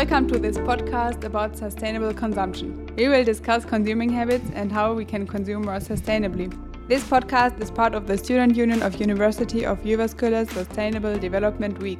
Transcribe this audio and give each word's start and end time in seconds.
Welcome 0.00 0.28
to 0.28 0.38
this 0.38 0.56
podcast 0.56 1.24
about 1.24 1.58
sustainable 1.58 2.14
consumption. 2.14 2.90
We 2.96 3.08
will 3.08 3.22
discuss 3.22 3.66
consuming 3.66 4.08
habits 4.08 4.50
and 4.54 4.72
how 4.72 4.94
we 4.94 5.04
can 5.04 5.26
consume 5.26 5.66
more 5.66 5.78
sustainably. 5.78 6.48
This 6.88 7.04
podcast 7.04 7.60
is 7.60 7.70
part 7.70 7.94
of 7.94 8.06
the 8.06 8.16
Student 8.16 8.56
Union 8.56 8.80
of 8.80 8.98
University 8.98 9.66
of 9.66 9.82
Jyväskylä's 9.82 10.50
Sustainable 10.52 11.18
Development 11.18 11.78
Week. 11.80 11.98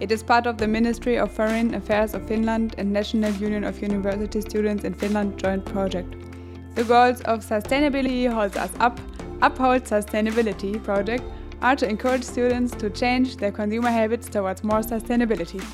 It 0.00 0.10
is 0.10 0.24
part 0.24 0.48
of 0.48 0.58
the 0.58 0.66
Ministry 0.66 1.18
of 1.18 1.30
Foreign 1.30 1.72
Affairs 1.74 2.14
of 2.14 2.26
Finland 2.26 2.74
and 2.78 2.92
National 2.92 3.30
Union 3.34 3.62
of 3.62 3.80
University 3.80 4.40
Students 4.40 4.82
in 4.82 4.92
Finland 4.94 5.38
joint 5.38 5.64
project. 5.66 6.16
The 6.74 6.82
goals 6.82 7.20
of 7.20 7.44
Sustainability 7.44 8.28
Holds 8.28 8.56
Us 8.56 8.72
Up, 8.80 8.98
Uphold 9.40 9.84
Sustainability 9.84 10.82
project 10.82 11.22
are 11.62 11.76
to 11.76 11.88
encourage 11.88 12.24
students 12.24 12.74
to 12.74 12.90
change 12.90 13.36
their 13.36 13.52
consumer 13.52 13.90
habits 13.90 14.28
towards 14.28 14.64
more 14.64 14.80
sustainability. 14.80 15.64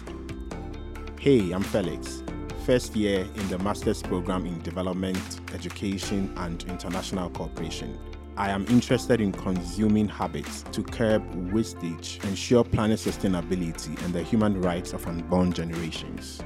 Hey, 1.22 1.52
I'm 1.52 1.62
Felix, 1.62 2.24
first 2.66 2.96
year 2.96 3.20
in 3.36 3.48
the 3.48 3.56
Master's 3.60 4.02
Program 4.02 4.44
in 4.44 4.60
Development, 4.62 5.40
Education 5.54 6.34
and 6.36 6.60
International 6.64 7.30
Cooperation. 7.30 7.96
I 8.36 8.50
am 8.50 8.66
interested 8.66 9.20
in 9.20 9.30
consuming 9.30 10.08
habits 10.08 10.64
to 10.72 10.82
curb 10.82 11.22
wastage, 11.52 12.18
ensure 12.24 12.64
planet 12.64 12.98
sustainability, 12.98 13.96
and 14.04 14.12
the 14.12 14.24
human 14.24 14.60
rights 14.60 14.94
of 14.94 15.06
unborn 15.06 15.52
generations. 15.52 16.42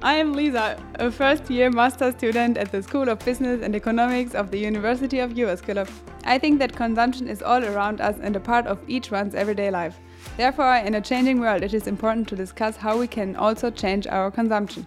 I 0.00 0.16
am 0.16 0.34
Lisa, 0.34 0.78
a 0.96 1.10
first 1.10 1.48
year 1.48 1.70
master 1.70 2.12
student 2.12 2.58
at 2.58 2.70
the 2.70 2.82
School 2.82 3.08
of 3.08 3.20
Business 3.20 3.62
and 3.62 3.74
Economics 3.74 4.34
of 4.34 4.50
the 4.50 4.58
University 4.58 5.20
of 5.20 5.30
Jyväskylä. 5.30 5.88
I 6.24 6.38
think 6.38 6.58
that 6.58 6.76
consumption 6.76 7.28
is 7.28 7.40
all 7.40 7.64
around 7.64 8.02
us 8.02 8.16
and 8.20 8.36
a 8.36 8.40
part 8.40 8.66
of 8.66 8.78
each 8.88 9.10
one's 9.10 9.34
everyday 9.34 9.70
life. 9.70 9.98
Therefore, 10.36 10.76
in 10.76 10.94
a 10.94 11.00
changing 11.00 11.40
world, 11.40 11.62
it 11.62 11.74
is 11.74 11.86
important 11.86 12.28
to 12.28 12.36
discuss 12.36 12.76
how 12.76 12.98
we 12.98 13.06
can 13.06 13.36
also 13.36 13.70
change 13.70 14.06
our 14.06 14.30
consumption. 14.30 14.86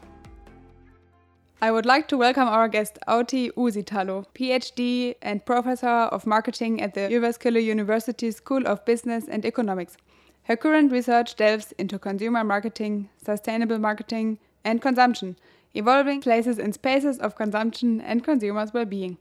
I 1.64 1.72
would 1.72 1.86
like 1.86 2.08
to 2.08 2.18
welcome 2.18 2.48
our 2.48 2.68
guest 2.68 2.98
Outi 3.08 3.52
Uusitalo, 3.52 4.26
PhD 4.34 5.16
and 5.22 5.46
Professor 5.46 5.88
of 5.88 6.26
Marketing 6.26 6.82
at 6.82 6.96
the 6.96 7.02
Jyväskylä 7.02 7.64
University 7.64 8.32
School 8.32 8.66
of 8.66 8.84
Business 8.84 9.28
and 9.28 9.46
Economics. 9.46 9.96
Her 10.44 10.56
current 10.56 10.92
research 10.92 11.36
delves 11.36 11.72
into 11.78 12.00
consumer 12.00 12.44
marketing, 12.44 13.10
sustainable 13.24 13.78
marketing, 13.78 14.40
and 14.64 14.82
consumption, 14.82 15.36
evolving 15.76 16.22
places 16.22 16.58
and 16.58 16.74
spaces 16.74 17.20
of 17.20 17.36
consumption 17.36 18.02
and 18.02 18.24
consumers' 18.24 18.74
well-being. 18.74 19.18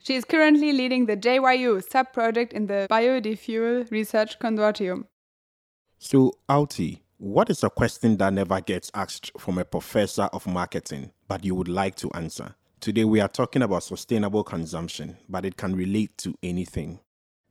She 0.00 0.16
is 0.16 0.24
currently 0.24 0.72
leading 0.72 1.06
the 1.06 1.16
JYU 1.16 1.82
sub-project 1.82 2.52
in 2.52 2.66
the 2.66 2.86
Biodefuel 2.90 3.90
Research 3.90 4.38
Consortium. 4.38 5.06
So, 6.02 6.32
Outi, 6.48 7.02
what 7.18 7.50
is 7.50 7.62
a 7.62 7.68
question 7.68 8.16
that 8.16 8.32
never 8.32 8.58
gets 8.62 8.90
asked 8.94 9.32
from 9.38 9.58
a 9.58 9.66
professor 9.66 10.30
of 10.32 10.46
marketing, 10.46 11.10
but 11.28 11.44
you 11.44 11.54
would 11.54 11.68
like 11.68 11.94
to 11.96 12.10
answer? 12.12 12.54
Today 12.80 13.04
we 13.04 13.20
are 13.20 13.28
talking 13.28 13.60
about 13.60 13.82
sustainable 13.82 14.42
consumption, 14.42 15.18
but 15.28 15.44
it 15.44 15.58
can 15.58 15.76
relate 15.76 16.16
to 16.16 16.34
anything. 16.42 17.00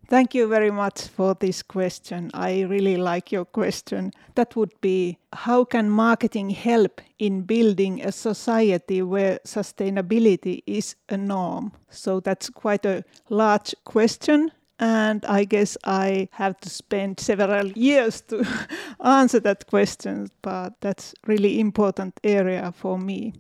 Thank 0.08 0.34
you 0.34 0.48
very 0.48 0.72
much 0.72 1.10
for 1.10 1.36
this 1.36 1.62
question. 1.62 2.32
I 2.34 2.62
really 2.62 2.98
like 2.98 3.32
your 3.32 3.46
question. 3.46 4.14
That 4.34 4.56
would 4.56 4.74
be 4.82 5.20
how 5.32 5.64
can 5.64 5.88
marketing 5.88 6.50
help 6.50 7.02
in 7.20 7.44
building 7.44 8.04
a 8.04 8.12
society 8.12 9.04
where 9.04 9.38
sustainability 9.46 10.64
is 10.66 10.96
a 11.08 11.18
norm? 11.18 11.74
So 11.92 12.20
that's 12.20 12.50
quite 12.50 12.84
a 12.88 13.04
large 13.30 13.76
question 13.84 14.52
and 14.80 15.26
I 15.26 15.44
guess 15.44 15.78
I 15.84 16.30
have 16.32 16.60
to 16.62 16.70
spend 16.70 17.20
several 17.20 17.68
years 17.68 18.22
to 18.22 18.46
answer 19.04 19.40
that 19.42 19.68
question, 19.68 20.30
but 20.42 20.74
that's 20.82 21.14
really 21.28 21.60
important 21.60 22.20
area 22.24 22.74
for 22.76 22.98
me. 22.98 23.34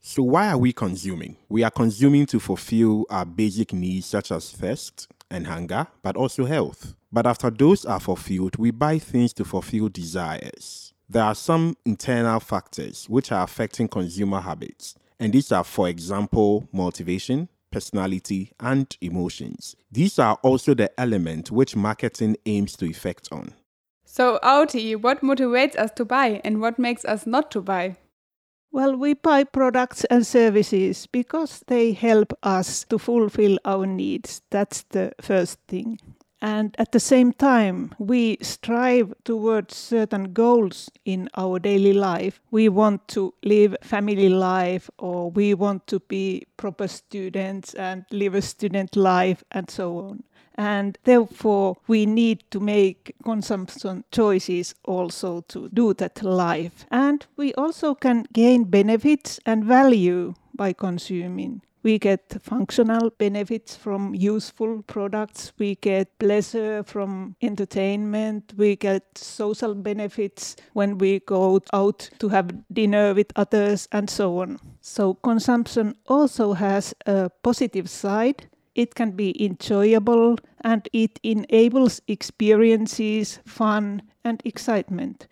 So 0.00 0.22
why 0.22 0.48
are 0.48 0.58
we 0.58 0.72
consuming? 0.72 1.36
We 1.48 1.64
are 1.64 1.70
consuming 1.70 2.26
to 2.26 2.38
fulfill 2.38 3.06
our 3.10 3.24
basic 3.24 3.72
needs 3.72 4.06
such 4.06 4.30
as 4.30 4.52
thirst 4.52 5.08
and 5.30 5.46
hunger, 5.46 5.88
but 6.02 6.16
also 6.16 6.44
health. 6.44 6.94
But 7.10 7.26
after 7.26 7.50
those 7.50 7.84
are 7.84 7.98
fulfilled, 7.98 8.56
we 8.56 8.70
buy 8.70 8.98
things 8.98 9.32
to 9.32 9.44
fulfill 9.44 9.88
desires. 9.88 10.92
There 11.08 11.24
are 11.24 11.34
some 11.34 11.76
internal 11.84 12.40
factors 12.40 13.08
which 13.08 13.32
are 13.32 13.42
affecting 13.42 13.88
consumer 13.88 14.40
habits, 14.40 14.94
and 15.18 15.32
these 15.32 15.50
are, 15.50 15.64
for 15.64 15.88
example, 15.88 16.68
motivation, 16.72 17.48
personality, 17.76 18.52
and 18.58 18.96
emotions. 19.02 19.76
These 19.92 20.18
are 20.18 20.38
also 20.42 20.72
the 20.72 20.90
elements 20.98 21.50
which 21.50 21.76
marketing 21.76 22.38
aims 22.46 22.74
to 22.76 22.86
effect 22.86 23.28
on. 23.30 23.52
So, 24.06 24.38
Outi, 24.42 24.96
what 24.96 25.20
motivates 25.20 25.76
us 25.76 25.90
to 25.96 26.06
buy 26.06 26.40
and 26.42 26.62
what 26.62 26.78
makes 26.78 27.04
us 27.04 27.26
not 27.26 27.50
to 27.50 27.60
buy? 27.60 27.96
Well, 28.72 28.96
we 28.96 29.12
buy 29.12 29.44
products 29.44 30.04
and 30.04 30.26
services 30.26 31.06
because 31.06 31.62
they 31.66 31.92
help 31.92 32.32
us 32.42 32.84
to 32.84 32.98
fulfill 32.98 33.58
our 33.66 33.86
needs. 33.86 34.40
That's 34.50 34.82
the 34.88 35.12
first 35.20 35.58
thing. 35.68 35.98
And 36.42 36.74
at 36.78 36.92
the 36.92 37.00
same 37.00 37.32
time, 37.32 37.94
we 37.98 38.36
strive 38.42 39.14
towards 39.24 39.74
certain 39.74 40.32
goals 40.32 40.90
in 41.04 41.30
our 41.36 41.58
daily 41.58 41.94
life. 41.94 42.40
We 42.50 42.68
want 42.68 43.08
to 43.08 43.32
live 43.42 43.76
family 43.82 44.28
life 44.28 44.90
or 44.98 45.30
we 45.30 45.54
want 45.54 45.86
to 45.86 46.00
be 46.00 46.46
proper 46.56 46.88
students 46.88 47.74
and 47.74 48.04
live 48.10 48.34
a 48.34 48.42
student 48.42 48.96
life 48.96 49.44
and 49.50 49.70
so 49.70 49.98
on. 49.98 50.24
And 50.58 50.98
therefore, 51.04 51.76
we 51.86 52.06
need 52.06 52.44
to 52.50 52.60
make 52.60 53.14
consumption 53.22 54.04
choices 54.10 54.74
also 54.84 55.42
to 55.48 55.68
do 55.68 55.92
that 55.94 56.22
life. 56.22 56.86
And 56.90 57.26
we 57.36 57.52
also 57.54 57.94
can 57.94 58.26
gain 58.32 58.64
benefits 58.64 59.38
and 59.44 59.64
value 59.64 60.34
by 60.54 60.72
consuming. 60.72 61.62
We 61.86 62.00
get 62.00 62.34
functional 62.42 63.10
benefits 63.10 63.76
from 63.76 64.12
useful 64.12 64.82
products. 64.88 65.52
We 65.56 65.76
get 65.76 66.18
pleasure 66.18 66.82
from 66.82 67.36
entertainment. 67.40 68.54
We 68.56 68.74
get 68.74 69.04
social 69.16 69.72
benefits 69.72 70.56
when 70.72 70.98
we 70.98 71.20
go 71.20 71.60
out 71.72 72.10
to 72.18 72.28
have 72.30 72.50
dinner 72.72 73.14
with 73.14 73.30
others 73.36 73.86
and 73.92 74.10
so 74.10 74.40
on. 74.40 74.58
So, 74.80 75.14
consumption 75.14 75.94
also 76.08 76.54
has 76.54 76.92
a 77.06 77.30
positive 77.44 77.88
side. 77.88 78.48
It 78.74 78.96
can 78.96 79.12
be 79.12 79.40
enjoyable 79.40 80.38
and 80.62 80.88
it 80.92 81.20
enables 81.22 82.00
experiences, 82.08 83.38
fun, 83.46 84.02
and 84.24 84.42
excitement. 84.44 85.28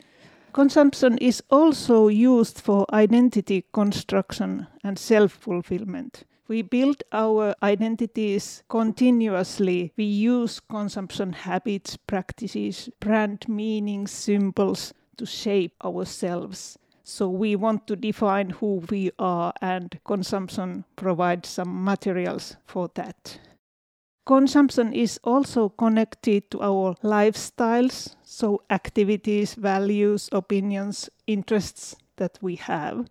Consumption 0.55 1.19
is 1.19 1.43
also 1.51 2.07
used 2.07 2.61
for 2.61 2.87
identity 2.95 3.65
construction 3.73 4.69
and 4.85 4.97
self 4.97 5.33
fulfillment. 5.33 6.23
We 6.47 6.63
build 6.63 7.03
our 7.11 7.57
identities 7.61 8.63
continuously. 8.69 9.93
We 9.97 10.05
use 10.05 10.61
consumption 10.61 11.33
habits, 11.33 11.97
practices, 11.97 12.89
brand 13.01 13.49
meanings, 13.49 14.13
symbols 14.13 14.95
to 15.17 15.27
shape 15.27 15.75
ourselves. 15.85 16.79
So 17.03 17.29
we 17.29 17.57
want 17.57 17.89
to 17.89 17.97
define 17.97 18.51
who 18.51 18.85
we 18.89 19.11
are, 19.19 19.53
and 19.61 19.99
consumption 20.05 20.85
provides 20.95 21.49
some 21.49 21.83
materials 21.83 22.57
for 22.65 22.89
that. 22.95 23.41
Consumption 24.25 24.93
is 24.93 25.19
also 25.25 25.69
connected 25.69 26.51
to 26.53 26.63
our 26.63 26.95
lifestyles, 27.03 28.15
so 28.35 28.63
activities, 28.69 29.55
values, 29.55 30.29
opinions, 30.33 31.09
interests 31.29 31.95
that 32.17 32.37
we 32.43 32.57
have. 32.57 33.07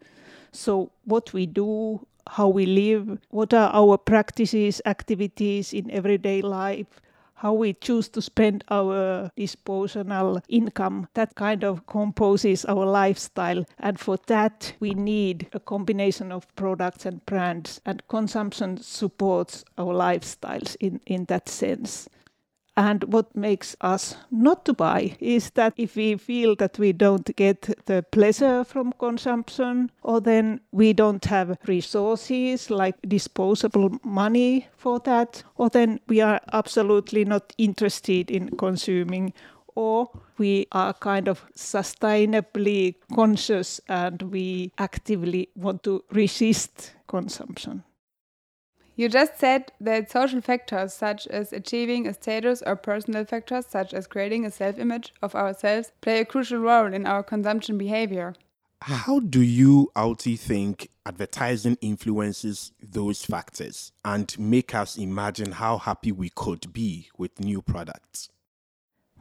So, 0.51 0.91
what 1.05 1.31
we 1.31 1.45
do, 1.45 2.05
how 2.27 2.49
we 2.49 2.65
live, 2.65 3.19
what 3.29 3.53
are 3.53 3.71
our 3.73 3.97
practices, 3.97 4.81
activities 4.85 5.73
in 5.73 5.89
everyday 5.91 6.41
life, 6.41 6.99
how 7.35 7.53
we 7.53 7.73
choose 7.73 8.09
to 8.09 8.21
spend 8.21 8.65
our 8.69 9.31
disposable 9.37 10.41
income. 10.49 11.07
That 11.13 11.35
kind 11.35 11.63
of 11.63 11.87
composes 11.87 12.65
our 12.65 12.85
lifestyle. 12.85 13.65
And 13.79 13.99
for 13.99 14.17
that, 14.27 14.73
we 14.81 14.93
need 14.93 15.47
a 15.53 15.59
combination 15.59 16.33
of 16.33 16.53
products 16.55 17.05
and 17.05 17.25
brands, 17.25 17.79
and 17.85 18.05
consumption 18.09 18.77
supports 18.77 19.63
our 19.77 19.93
lifestyles 19.93 20.75
in, 20.81 20.99
in 21.05 21.25
that 21.25 21.47
sense. 21.47 22.09
And 22.75 23.03
what 23.13 23.35
makes 23.35 23.75
us 23.81 24.15
not 24.31 24.65
to 24.65 24.73
buy 24.73 25.15
is 25.19 25.51
that 25.51 25.73
if 25.77 25.95
we 25.95 26.17
feel 26.17 26.55
that 26.55 26.79
we 26.79 26.91
don't 26.91 27.35
get 27.35 27.69
the 27.85 28.03
pleasure 28.11 28.63
from 28.63 28.93
consumption, 28.93 29.91
or 30.01 30.19
then 30.19 30.59
we 30.71 30.93
don't 30.93 31.23
have 31.25 31.57
resources 31.67 32.71
like 32.71 32.95
disposable 33.07 33.91
money 34.03 34.67
for 34.75 34.99
that, 35.01 35.43
or 35.55 35.69
then 35.69 35.99
we 36.07 36.21
are 36.21 36.41
absolutely 36.51 37.25
not 37.25 37.53
interested 37.59 38.31
in 38.31 38.49
consuming, 38.57 39.33
or 39.75 40.09
we 40.39 40.65
are 40.71 40.93
kind 40.93 41.27
of 41.27 41.45
sustainably 41.55 42.95
conscious 43.13 43.79
and 43.87 44.21
we 44.23 44.71
actively 44.79 45.49
want 45.55 45.83
to 45.83 46.03
resist 46.11 46.95
consumption. 47.07 47.83
You 48.95 49.09
just 49.09 49.39
said 49.39 49.71
that 49.81 50.11
social 50.11 50.39
factors 50.39 50.93
such 50.93 51.25
as 51.27 51.51
achieving 51.51 52.07
a 52.07 52.13
status 52.13 52.61
or 52.63 52.75
personal 52.75 53.25
factors 53.25 53.65
such 53.67 53.93
as 53.93 54.05
creating 54.05 54.45
a 54.45 54.51
self 54.51 54.77
image 54.77 55.13
of 55.21 55.33
ourselves 55.33 55.91
play 56.01 56.19
a 56.19 56.25
crucial 56.25 56.59
role 56.59 56.93
in 56.93 57.07
our 57.07 57.23
consumption 57.23 57.77
behavior. 57.77 58.35
How 58.81 59.19
do 59.19 59.41
you, 59.41 59.91
Outi, 59.95 60.37
think 60.37 60.89
advertising 61.05 61.77
influences 61.81 62.73
those 62.81 63.25
factors 63.25 63.93
and 64.03 64.37
make 64.37 64.75
us 64.75 64.97
imagine 64.97 65.53
how 65.53 65.77
happy 65.77 66.11
we 66.11 66.29
could 66.29 66.71
be 66.73 67.09
with 67.17 67.39
new 67.39 67.61
products? 67.61 68.29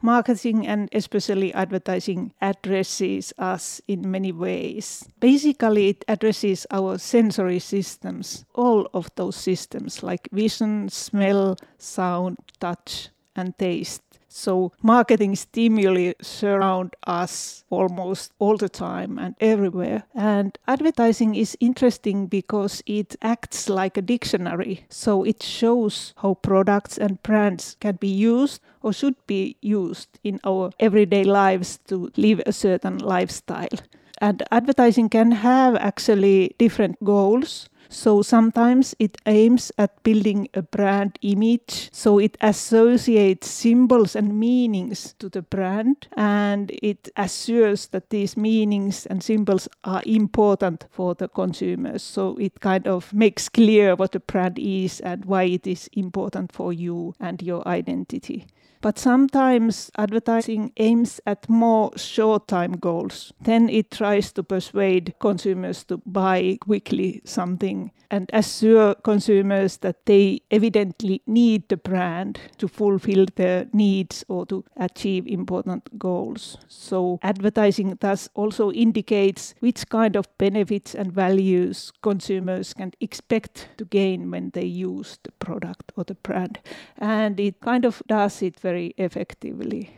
Marketing 0.05 0.67
and 0.67 0.89
especially 0.91 1.53
advertising 1.53 2.33
addresses 2.41 3.31
us 3.37 3.79
in 3.87 4.11
many 4.11 4.33
ways. 4.33 5.07
Basically, 5.21 5.87
it 5.87 6.03
addresses 6.09 6.67
our 6.71 6.97
sensory 6.97 7.59
systems, 7.59 8.43
all 8.53 8.89
of 8.93 9.09
those 9.15 9.37
systems 9.37 10.03
like 10.03 10.27
vision, 10.33 10.89
smell, 10.89 11.55
sound, 11.77 12.37
touch, 12.59 13.11
and 13.33 13.57
taste. 13.57 14.12
So 14.35 14.71
marketing 14.81 15.35
stimuli 15.35 16.13
surround 16.19 16.95
us 17.05 17.63
almost 17.69 18.33
all 18.39 18.57
the 18.57 18.67
time 18.67 19.19
and 19.19 19.35
everywhere. 19.39 20.03
And 20.15 20.57
advertising 20.67 21.35
is 21.35 21.55
interesting 21.59 22.25
because 22.25 22.81
it 22.87 23.15
acts 23.21 23.69
like 23.69 23.95
a 23.95 24.01
dictionary. 24.01 24.85
So 24.89 25.23
it 25.23 25.43
shows 25.43 26.15
how 26.17 26.33
products 26.33 26.97
and 26.97 27.21
brands 27.21 27.77
can 27.79 27.97
be 27.97 28.07
used 28.07 28.59
or 28.81 28.91
should 28.91 29.15
be 29.27 29.55
used 29.61 30.19
in 30.23 30.39
our 30.43 30.71
everyday 30.79 31.23
lives 31.23 31.79
to 31.89 32.11
live 32.17 32.41
a 32.47 32.53
certain 32.53 32.97
lifestyle. 32.97 33.77
And 34.19 34.41
advertising 34.51 35.09
can 35.09 35.31
have 35.31 35.75
actually 35.75 36.55
different 36.57 37.03
goals 37.03 37.69
so 37.93 38.23
sometimes 38.23 38.95
it 38.97 39.17
aims 39.27 39.71
at 39.77 40.01
building 40.01 40.47
a 40.55 40.63
brand 40.63 41.19
image. 41.21 41.89
So 41.93 42.17
it 42.17 42.37
associates 42.41 43.47
symbols 43.47 44.15
and 44.15 44.39
meanings 44.39 45.13
to 45.19 45.29
the 45.29 45.43
brand 45.43 46.07
and 46.17 46.71
it 46.81 47.09
assures 47.15 47.87
that 47.89 48.09
these 48.09 48.35
meanings 48.35 49.05
and 49.05 49.21
symbols 49.21 49.69
are 49.83 50.01
important 50.05 50.87
for 50.89 51.13
the 51.13 51.27
consumers. 51.27 52.01
So 52.01 52.35
it 52.37 52.59
kind 52.61 52.87
of 52.87 53.13
makes 53.13 53.47
clear 53.47 53.95
what 53.95 54.13
the 54.13 54.19
brand 54.19 54.57
is 54.57 54.99
and 55.01 55.23
why 55.25 55.43
it 55.43 55.67
is 55.67 55.87
important 55.93 56.51
for 56.51 56.73
you 56.73 57.13
and 57.19 57.41
your 57.43 57.67
identity. 57.67 58.47
But 58.83 58.99
sometimes 58.99 59.89
advertising 59.97 60.73
aims 60.75 61.21
at 61.25 61.47
more 61.47 61.97
short 61.97 62.49
time 62.49 62.73
goals. 62.73 63.31
Then 63.41 63.69
it 63.69 63.91
tries 63.91 64.33
to 64.33 64.43
persuade 64.43 65.13
consumers 65.19 65.85
to 65.85 66.01
buy 66.05 66.57
quickly 66.59 67.21
something 67.23 67.91
and 68.11 68.29
assure 68.33 68.93
consumers 68.95 69.77
that 69.77 70.05
they 70.05 70.41
evidently 70.51 71.21
need 71.25 71.69
the 71.69 71.77
brand 71.77 72.39
to 72.57 72.67
fulfill 72.67 73.25
their 73.35 73.67
needs 73.71 74.25
or 74.27 74.45
to 74.47 74.65
achieve 74.75 75.25
important 75.27 75.97
goals. 75.97 76.57
So 76.67 77.19
advertising 77.23 77.97
thus 78.01 78.27
also 78.33 78.69
indicates 78.71 79.55
which 79.61 79.87
kind 79.87 80.17
of 80.17 80.27
benefits 80.37 80.93
and 80.93 81.11
values 81.11 81.93
consumers 82.01 82.73
can 82.73 82.91
expect 82.99 83.69
to 83.77 83.85
gain 83.85 84.29
when 84.29 84.49
they 84.49 84.65
use 84.65 85.19
the 85.23 85.31
product 85.31 85.93
or 85.95 86.03
the 86.03 86.15
brand. 86.15 86.59
And 86.97 87.39
it 87.39 87.61
kind 87.61 87.85
of 87.85 88.03
does 88.07 88.41
it 88.41 88.59
very 88.59 88.72
very 88.73 88.93
effectively. 88.97 89.89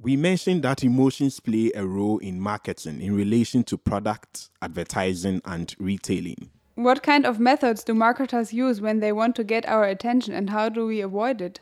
We 0.00 0.16
mentioned 0.16 0.62
that 0.62 0.84
emotions 0.84 1.40
play 1.40 1.72
a 1.74 1.84
role 1.84 2.18
in 2.18 2.38
marketing 2.40 3.00
in 3.00 3.16
relation 3.16 3.64
to 3.64 3.78
product, 3.78 4.50
advertising, 4.60 5.40
and 5.44 5.74
retailing. 5.78 6.50
What 6.74 7.02
kind 7.02 7.26
of 7.26 7.40
methods 7.40 7.82
do 7.82 7.94
marketers 7.94 8.52
use 8.52 8.80
when 8.80 9.00
they 9.00 9.12
want 9.12 9.34
to 9.36 9.44
get 9.44 9.66
our 9.66 9.84
attention, 9.84 10.34
and 10.34 10.50
how 10.50 10.68
do 10.68 10.86
we 10.86 11.00
avoid 11.00 11.40
it? 11.40 11.60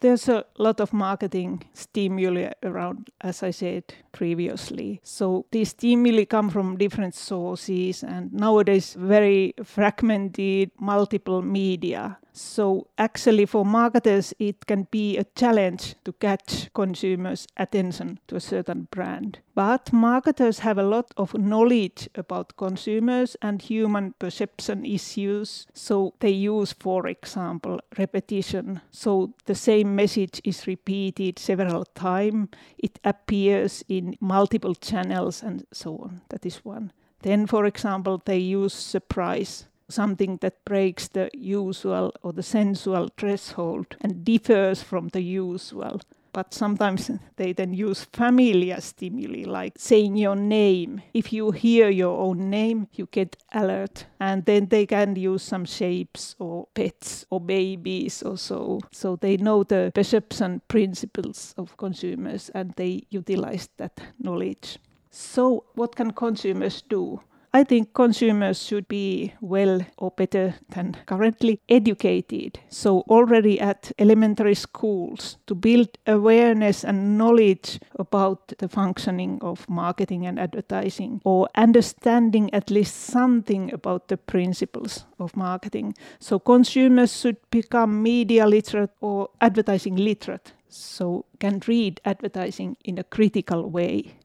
There's 0.00 0.28
a 0.28 0.44
lot 0.56 0.80
of 0.80 0.94
marketing 0.94 1.64
stimuli 1.74 2.52
around, 2.62 3.10
as 3.20 3.42
I 3.42 3.50
said 3.50 3.84
previously. 4.12 5.00
So 5.02 5.44
these 5.50 5.70
stimuli 5.70 6.24
come 6.24 6.48
from 6.48 6.78
different 6.78 7.14
sources, 7.14 8.02
and 8.02 8.32
nowadays, 8.32 8.94
very 8.98 9.52
fragmented, 9.62 10.70
multiple 10.78 11.42
media. 11.42 12.16
So 12.32 12.86
actually 12.98 13.46
for 13.46 13.64
marketers 13.64 14.34
it 14.38 14.66
can 14.66 14.86
be 14.90 15.18
a 15.18 15.24
challenge 15.24 15.94
to 16.04 16.12
catch 16.12 16.72
consumers' 16.74 17.46
attention 17.56 18.18
to 18.28 18.36
a 18.36 18.40
certain 18.40 18.88
brand. 18.90 19.40
But 19.54 19.92
marketers 19.92 20.60
have 20.60 20.78
a 20.78 20.82
lot 20.82 21.12
of 21.16 21.34
knowledge 21.34 22.08
about 22.14 22.56
consumers 22.56 23.36
and 23.42 23.60
human 23.60 24.14
perception 24.18 24.84
issues. 24.84 25.66
So 25.74 26.14
they 26.20 26.30
use, 26.30 26.72
for 26.72 27.06
example, 27.06 27.80
repetition. 27.98 28.80
So 28.90 29.34
the 29.46 29.54
same 29.54 29.94
message 29.94 30.40
is 30.44 30.66
repeated 30.66 31.38
several 31.38 31.84
times. 31.84 32.48
It 32.78 32.98
appears 33.04 33.84
in 33.88 34.16
multiple 34.20 34.74
channels 34.74 35.42
and 35.42 35.66
so 35.72 35.98
on. 35.98 36.22
That 36.28 36.46
is 36.46 36.64
one. 36.64 36.92
Then, 37.22 37.46
for 37.46 37.66
example, 37.66 38.22
they 38.24 38.38
use 38.38 38.72
surprise 38.72 39.66
something 39.90 40.38
that 40.38 40.64
breaks 40.64 41.08
the 41.08 41.30
usual 41.34 42.12
or 42.22 42.32
the 42.32 42.42
sensual 42.42 43.08
threshold 43.16 43.96
and 44.00 44.24
differs 44.24 44.82
from 44.82 45.08
the 45.08 45.22
usual. 45.22 46.00
But 46.32 46.54
sometimes 46.54 47.10
they 47.36 47.52
then 47.52 47.74
use 47.74 48.04
familiar 48.04 48.80
stimuli, 48.80 49.44
like 49.44 49.72
saying 49.76 50.16
your 50.16 50.36
name. 50.36 51.02
If 51.12 51.32
you 51.32 51.50
hear 51.50 51.90
your 51.90 52.16
own 52.18 52.50
name, 52.50 52.86
you 52.94 53.08
get 53.10 53.36
alert. 53.52 54.06
And 54.20 54.44
then 54.44 54.66
they 54.66 54.86
can 54.86 55.16
use 55.16 55.42
some 55.42 55.64
shapes 55.64 56.36
or 56.38 56.68
pets 56.74 57.26
or 57.30 57.40
babies 57.40 58.22
or 58.22 58.38
so. 58.38 58.80
So 58.92 59.16
they 59.16 59.36
know 59.38 59.64
the 59.64 59.90
perception 59.94 60.62
principles 60.68 61.54
of 61.58 61.76
consumers 61.76 62.50
and 62.54 62.74
they 62.76 63.02
utilize 63.10 63.68
that 63.78 64.00
knowledge. 64.18 64.78
So, 65.10 65.64
what 65.74 65.96
can 65.96 66.12
consumers 66.12 66.82
do? 66.82 67.20
I 67.52 67.64
think 67.64 67.94
consumers 67.94 68.62
should 68.62 68.86
be 68.86 69.34
well 69.40 69.80
or 69.98 70.12
better 70.12 70.54
than 70.68 70.96
currently 71.06 71.60
educated. 71.68 72.60
So, 72.68 73.00
already 73.08 73.58
at 73.58 73.90
elementary 73.98 74.54
schools, 74.54 75.36
to 75.48 75.56
build 75.56 75.88
awareness 76.06 76.84
and 76.84 77.18
knowledge 77.18 77.80
about 77.98 78.52
the 78.58 78.68
functioning 78.68 79.38
of 79.40 79.68
marketing 79.68 80.26
and 80.26 80.38
advertising, 80.38 81.20
or 81.24 81.48
understanding 81.56 82.54
at 82.54 82.70
least 82.70 82.94
something 82.94 83.72
about 83.72 84.06
the 84.06 84.16
principles 84.16 85.04
of 85.18 85.36
marketing. 85.36 85.94
So, 86.20 86.38
consumers 86.38 87.20
should 87.20 87.38
become 87.50 88.00
media 88.00 88.46
literate 88.46 88.90
or 89.00 89.28
advertising 89.40 89.96
literate, 89.96 90.52
so 90.68 91.24
can 91.40 91.60
read 91.66 92.00
advertising 92.04 92.76
in 92.84 92.96
a 92.96 93.04
critical 93.04 93.68
way 93.68 94.19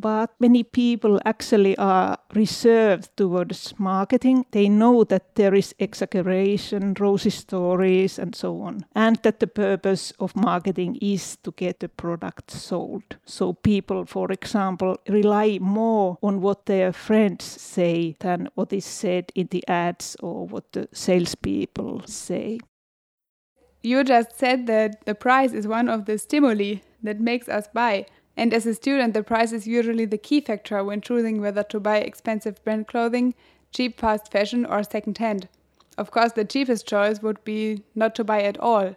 but 0.00 0.30
many 0.40 0.62
people 0.62 1.20
actually 1.24 1.76
are 1.78 2.18
reserved 2.34 3.10
towards 3.16 3.74
marketing. 3.78 4.46
They 4.50 4.68
know 4.68 5.04
that 5.04 5.34
there 5.34 5.54
is 5.54 5.74
exaggeration, 5.78 6.94
rosy 6.98 7.30
stories, 7.30 8.18
and 8.18 8.34
so 8.34 8.62
on, 8.62 8.84
and 8.94 9.16
that 9.22 9.40
the 9.40 9.46
purpose 9.46 10.12
of 10.18 10.34
marketing 10.34 10.98
is 11.00 11.36
to 11.44 11.52
get 11.52 11.80
the 11.80 11.88
product 11.88 12.50
sold. 12.50 13.16
So 13.24 13.52
people, 13.52 14.06
for 14.06 14.32
example, 14.32 14.96
rely 15.08 15.58
more 15.60 16.18
on 16.22 16.40
what 16.40 16.66
their 16.66 16.92
friends 16.92 17.44
say 17.44 18.16
than 18.20 18.48
what 18.54 18.72
is 18.72 18.84
said 18.84 19.32
in 19.34 19.48
the 19.50 19.66
ads 19.68 20.16
or 20.20 20.46
what 20.46 20.72
the 20.72 20.88
salespeople 20.92 22.02
say. 22.06 22.60
You 23.82 24.04
just 24.04 24.38
said 24.38 24.66
that 24.66 25.06
the 25.06 25.14
price 25.14 25.52
is 25.52 25.66
one 25.66 25.88
of 25.88 26.04
the 26.04 26.18
stimuli 26.18 26.80
that 27.02 27.18
makes 27.18 27.48
us 27.48 27.66
buy. 27.72 28.06
And 28.36 28.54
as 28.54 28.66
a 28.66 28.74
student, 28.74 29.14
the 29.14 29.22
price 29.22 29.52
is 29.52 29.66
usually 29.66 30.04
the 30.04 30.18
key 30.18 30.40
factor 30.40 30.82
when 30.82 31.00
choosing 31.00 31.40
whether 31.40 31.62
to 31.64 31.80
buy 31.80 31.98
expensive 31.98 32.62
brand 32.64 32.86
clothing, 32.86 33.34
cheap 33.72 34.00
fast 34.00 34.30
fashion, 34.32 34.64
or 34.64 34.82
second 34.82 35.18
hand. 35.18 35.48
Of 35.98 36.10
course, 36.10 36.32
the 36.32 36.44
cheapest 36.44 36.86
choice 36.86 37.20
would 37.22 37.44
be 37.44 37.82
not 37.94 38.14
to 38.14 38.24
buy 38.24 38.42
at 38.42 38.58
all. 38.58 38.94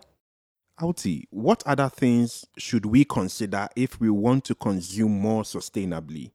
Outi, 0.80 1.26
what 1.30 1.62
other 1.66 1.90
things 1.90 2.46
should 2.58 2.86
we 2.86 3.06
consider 3.06 3.68
if 3.76 4.00
we 4.00 4.10
want 4.10 4.46
to 4.46 4.56
consume 4.56 5.12
more 5.12 5.44
sustainably? 5.44 6.32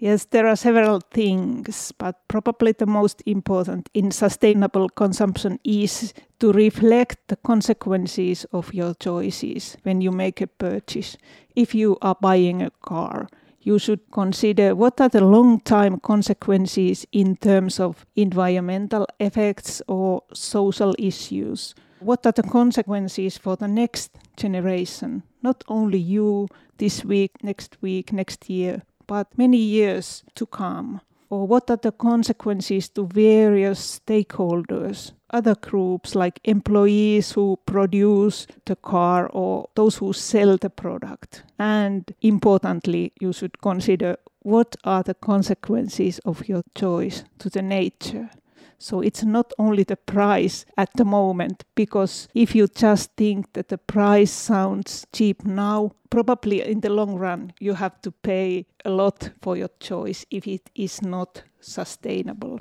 Yes, 0.00 0.26
there 0.26 0.46
are 0.46 0.54
several 0.54 1.00
things, 1.00 1.90
but 1.98 2.16
probably 2.28 2.70
the 2.70 2.86
most 2.86 3.20
important 3.26 3.88
in 3.94 4.12
sustainable 4.12 4.88
consumption 4.88 5.58
is 5.64 6.14
to 6.38 6.52
reflect 6.52 7.18
the 7.26 7.34
consequences 7.34 8.46
of 8.52 8.72
your 8.72 8.94
choices 8.94 9.76
when 9.82 10.00
you 10.00 10.12
make 10.12 10.40
a 10.40 10.46
purchase. 10.46 11.16
If 11.56 11.74
you 11.74 11.98
are 12.00 12.14
buying 12.20 12.62
a 12.62 12.70
car, 12.70 13.26
you 13.62 13.80
should 13.80 14.00
consider 14.12 14.76
what 14.76 15.00
are 15.00 15.08
the 15.08 15.24
long 15.24 15.58
time 15.60 15.98
consequences 15.98 17.04
in 17.10 17.36
terms 17.36 17.80
of 17.80 18.06
environmental 18.14 19.04
effects 19.18 19.82
or 19.88 20.22
social 20.32 20.94
issues. 20.96 21.74
What 21.98 22.24
are 22.24 22.32
the 22.32 22.44
consequences 22.44 23.36
for 23.36 23.56
the 23.56 23.66
next 23.66 24.16
generation? 24.36 25.24
Not 25.42 25.64
only 25.66 25.98
you 25.98 26.46
this 26.76 27.04
week, 27.04 27.32
next 27.42 27.76
week, 27.82 28.12
next 28.12 28.48
year, 28.48 28.82
but 29.08 29.36
many 29.36 29.56
years 29.56 30.22
to 30.36 30.46
come? 30.46 31.00
Or 31.30 31.46
what 31.46 31.68
are 31.70 31.76
the 31.76 31.92
consequences 31.92 32.88
to 32.90 33.06
various 33.06 34.00
stakeholders, 34.00 35.12
other 35.30 35.56
groups 35.56 36.14
like 36.14 36.40
employees 36.44 37.32
who 37.32 37.58
produce 37.66 38.46
the 38.64 38.76
car 38.76 39.28
or 39.32 39.68
those 39.74 39.96
who 39.96 40.12
sell 40.12 40.56
the 40.56 40.70
product? 40.70 41.42
And 41.58 42.14
importantly, 42.22 43.12
you 43.20 43.32
should 43.32 43.60
consider 43.60 44.16
what 44.40 44.76
are 44.84 45.02
the 45.02 45.14
consequences 45.14 46.18
of 46.20 46.48
your 46.48 46.62
choice 46.74 47.24
to 47.40 47.50
the 47.50 47.62
nature. 47.62 48.30
So 48.78 49.00
it's 49.00 49.24
not 49.24 49.52
only 49.58 49.82
the 49.82 49.96
price 49.96 50.64
at 50.76 50.90
the 50.94 51.04
moment, 51.04 51.64
because 51.74 52.28
if 52.34 52.54
you 52.54 52.68
just 52.68 53.10
think 53.16 53.52
that 53.54 53.68
the 53.68 53.78
price 53.78 54.30
sounds 54.30 55.06
cheap 55.12 55.44
now, 55.44 55.92
probably 56.10 56.62
in 56.62 56.80
the 56.80 56.88
long 56.88 57.16
run 57.16 57.52
you 57.58 57.74
have 57.74 58.00
to 58.02 58.10
pay 58.10 58.66
a 58.84 58.90
lot 58.90 59.30
for 59.42 59.56
your 59.56 59.70
choice 59.80 60.24
if 60.30 60.46
it 60.46 60.70
is 60.74 61.02
not 61.02 61.42
sustainable. 61.60 62.60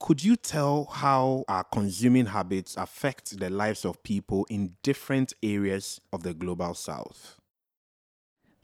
Could 0.00 0.22
you 0.22 0.36
tell 0.36 0.84
how 0.86 1.44
our 1.48 1.64
consuming 1.64 2.26
habits 2.26 2.76
affect 2.76 3.38
the 3.38 3.48
lives 3.48 3.84
of 3.84 4.02
people 4.02 4.46
in 4.50 4.74
different 4.82 5.32
areas 5.42 6.00
of 6.12 6.24
the 6.24 6.34
global 6.34 6.74
south? 6.74 7.40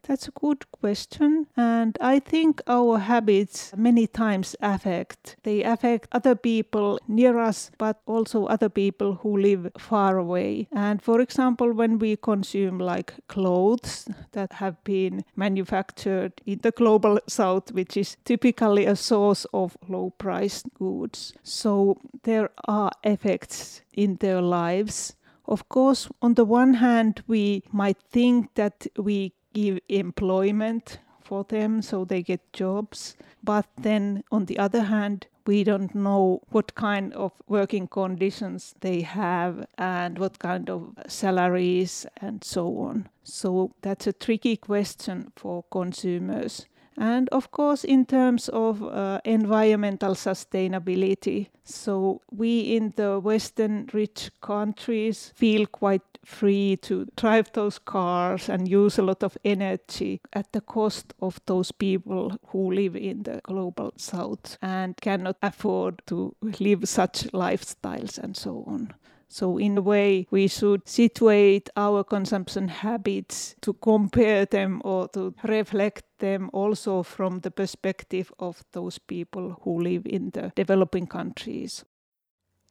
That's 0.03 0.29
a 0.29 0.33
good 0.33 0.71
question. 0.73 1.47
And 1.57 1.97
I 2.01 2.19
think 2.19 2.63
our 2.67 2.99
habits 2.99 3.73
many 3.77 4.07
times 4.07 4.57
affect. 4.61 5.37
They 5.43 5.63
affect 5.63 6.09
other 6.13 6.35
people 6.35 6.99
near 7.07 7.39
us, 7.39 7.71
but 7.79 8.01
also 8.07 8.47
other 8.47 8.69
people 8.69 9.15
who 9.17 9.37
live 9.37 9.71
far 9.79 10.17
away. 10.19 10.69
And 10.73 11.03
for 11.03 11.21
example, 11.21 11.73
when 11.73 11.99
we 11.99 12.17
consume 12.17 12.79
like 12.79 13.15
clothes 13.29 14.09
that 14.33 14.55
have 14.55 14.83
been 14.85 15.25
manufactured 15.37 16.33
in 16.47 16.61
the 16.63 16.73
global 16.73 17.21
south, 17.29 17.73
which 17.73 17.97
is 17.97 18.17
typically 18.25 18.87
a 18.87 18.97
source 18.97 19.47
of 19.53 19.77
low 19.89 20.11
priced 20.19 20.73
goods. 20.75 21.33
So 21.43 21.99
there 22.23 22.51
are 22.67 22.91
effects 23.05 23.83
in 23.93 24.17
their 24.17 24.41
lives. 24.41 25.15
Of 25.47 25.69
course, 25.69 26.09
on 26.23 26.35
the 26.35 26.45
one 26.45 26.75
hand, 26.75 27.23
we 27.27 27.65
might 27.73 27.99
think 28.11 28.55
that 28.55 28.87
we 28.97 29.35
give 29.53 29.79
employment 29.89 30.99
for 31.23 31.45
them 31.45 31.83
so 31.83 32.05
they 32.05 32.23
get 32.23 32.53
jobs. 32.53 33.17
But 33.43 33.67
then 33.77 34.25
on 34.31 34.47
the 34.47 34.59
other 34.59 34.83
hand, 34.83 35.27
we 35.47 35.65
don't 35.65 35.95
know 35.95 36.43
what 36.51 36.75
kind 36.75 37.13
of 37.15 37.33
working 37.49 37.89
conditions 37.89 38.75
they 38.81 39.01
have 39.03 39.67
and 39.79 40.19
what 40.19 40.39
kind 40.39 40.69
of 40.69 40.93
salaries 41.07 42.07
and 42.21 42.45
so 42.45 42.79
on. 42.79 43.09
So 43.25 43.73
that's 43.83 44.07
a 44.07 44.13
tricky 44.13 44.57
question 44.57 45.33
for 45.37 45.65
consumers. 45.71 46.67
And 46.97 47.29
of 47.31 47.51
course, 47.51 47.85
in 47.85 48.05
terms 48.05 48.49
of 48.51 48.83
uh, 48.83 49.21
environmental 49.25 50.15
sustainability, 50.15 51.49
so 51.65 52.21
we 52.31 52.77
in 52.77 52.93
the 52.97 53.19
Western 53.19 53.89
rich 53.93 54.31
countries 54.43 55.33
feel 55.35 55.67
quite 55.67 56.10
free 56.25 56.77
to 56.77 57.07
drive 57.17 57.53
those 57.53 57.79
cars 57.79 58.49
and 58.49 58.69
use 58.69 58.99
a 58.99 59.03
lot 59.03 59.23
of 59.23 59.37
energy 59.45 60.21
at 60.33 60.53
the 60.53 60.61
cost 60.61 61.15
of 61.21 61.41
those 61.47 61.73
people 61.73 62.39
who 62.49 62.73
live 62.73 62.97
in 62.97 63.23
the 63.23 63.41
global 63.43 63.93
south 63.97 64.59
and 64.63 64.97
cannot 65.01 65.37
afford 65.43 66.03
to 66.07 66.35
live 66.59 66.89
such 66.89 67.25
lifestyles 67.33 68.19
and 68.19 68.37
so 68.37 68.65
on. 68.67 68.95
So, 69.33 69.59
in 69.59 69.79
a 69.79 69.81
way, 69.81 70.27
we 70.33 70.49
should 70.49 70.89
situate 70.89 71.71
our 71.77 72.03
consumption 72.03 72.67
habits 72.67 73.55
to 73.61 73.75
compare 73.75 74.45
them 74.45 74.83
or 74.85 75.07
to 75.09 75.33
reflect 75.45 76.03
them 76.19 76.51
also 76.53 77.05
from 77.05 77.39
the 77.39 77.53
perspective 77.53 78.33
of 78.41 78.65
those 78.73 78.99
people 78.99 79.57
who 79.63 79.81
live 79.81 80.05
in 80.05 80.31
the 80.31 80.53
developing 80.57 81.07
countries. 81.07 81.85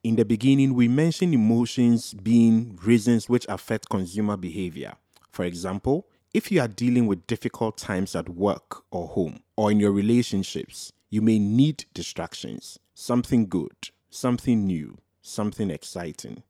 In 0.02 0.16
the 0.16 0.24
beginning, 0.24 0.76
we 0.76 0.88
mentioned 0.88 1.34
emotions 1.34 2.14
being 2.14 2.80
reasons 2.82 3.28
which 3.28 3.46
affect 3.50 3.90
consumer 3.90 4.38
behavior. 4.38 4.94
For 5.30 5.44
example, 5.44 6.08
if 6.34 6.54
you 6.54 6.62
are 6.62 6.70
dealing 6.70 7.06
with 7.06 7.28
difficult 7.28 7.78
times 7.78 8.16
at 8.16 8.30
work 8.30 8.84
or 8.92 9.10
home 9.10 9.42
or 9.58 9.72
in 9.72 9.80
your 9.82 9.92
relationships, 9.92 10.94
you 11.10 11.22
may 11.22 11.38
need 11.38 11.84
distractions, 11.94 12.80
something 12.94 13.50
good, 13.50 13.90
something 14.10 14.66
new, 14.66 14.98
something 15.22 15.70
exciting. 15.70 16.44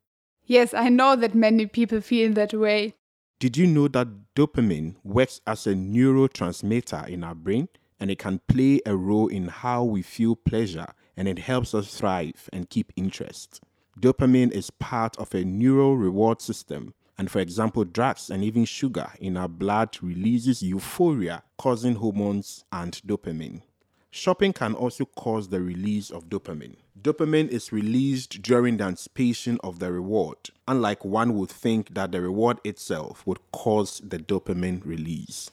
Yes, 0.46 0.75
I 0.75 0.89
know 0.89 1.15
that 1.15 1.34
many 1.34 1.65
people 1.65 2.01
feel 2.01 2.32
that 2.34 2.53
way. 2.53 2.94
Did 3.39 3.58
you 3.58 3.65
know 3.65 3.88
that 3.88 4.10
dopamine 4.36 4.98
works 5.03 5.41
as 5.48 5.65
a 5.65 5.74
neurotransmitter 5.74 7.08
in 7.08 7.24
our 7.24 7.36
brain 7.36 7.68
and 8.00 8.12
it 8.12 8.20
can 8.20 8.41
play 8.48 8.79
a 8.86 8.96
role 8.96 9.27
in 9.27 9.48
how 9.48 9.84
we 9.84 10.03
feel 10.03 10.36
pleasure 10.36 10.94
and 11.19 11.27
it 11.27 11.38
helps 11.38 11.75
us 11.75 11.95
thrive 11.95 12.49
and 12.53 12.69
keep 12.69 12.93
interest? 12.95 13.61
Dopamine 13.99 14.51
is 14.51 14.71
part 14.71 15.17
of 15.17 15.35
a 15.35 15.43
neural 15.43 15.97
reward 15.97 16.41
system 16.41 16.93
and 17.17 17.29
for 17.29 17.39
example 17.39 17.83
drugs 17.83 18.29
and 18.29 18.45
even 18.45 18.63
sugar 18.63 19.11
in 19.19 19.35
our 19.35 19.49
blood 19.49 19.97
releases 20.01 20.63
euphoria 20.63 21.43
causing 21.57 21.95
hormones 21.95 22.63
and 22.71 23.01
dopamine. 23.05 23.61
Shopping 24.09 24.53
can 24.53 24.73
also 24.73 25.03
cause 25.03 25.49
the 25.49 25.61
release 25.61 26.09
of 26.09 26.29
dopamine. 26.29 26.77
Dopamine 26.99 27.49
is 27.49 27.73
released 27.73 28.41
during 28.41 28.77
the 28.77 28.85
anticipation 28.85 29.59
of 29.63 29.79
the 29.79 29.91
reward, 29.91 30.38
unlike 30.67 31.03
one 31.03 31.35
would 31.35 31.49
think 31.49 31.93
that 31.93 32.13
the 32.13 32.21
reward 32.21 32.59
itself 32.63 33.27
would 33.27 33.39
cause 33.51 34.01
the 34.03 34.17
dopamine 34.17 34.83
release. 34.85 35.51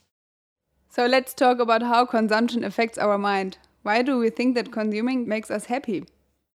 So 0.89 1.05
let's 1.05 1.35
talk 1.35 1.59
about 1.59 1.83
how 1.83 2.07
consumption 2.07 2.65
affects 2.65 2.97
our 2.97 3.19
mind. 3.19 3.59
Why 3.87 4.03
do 4.03 4.19
we 4.19 4.31
think 4.31 4.57
that 4.57 4.73
consuming 4.73 5.29
makes 5.29 5.49
us 5.49 5.67
happy? 5.67 6.07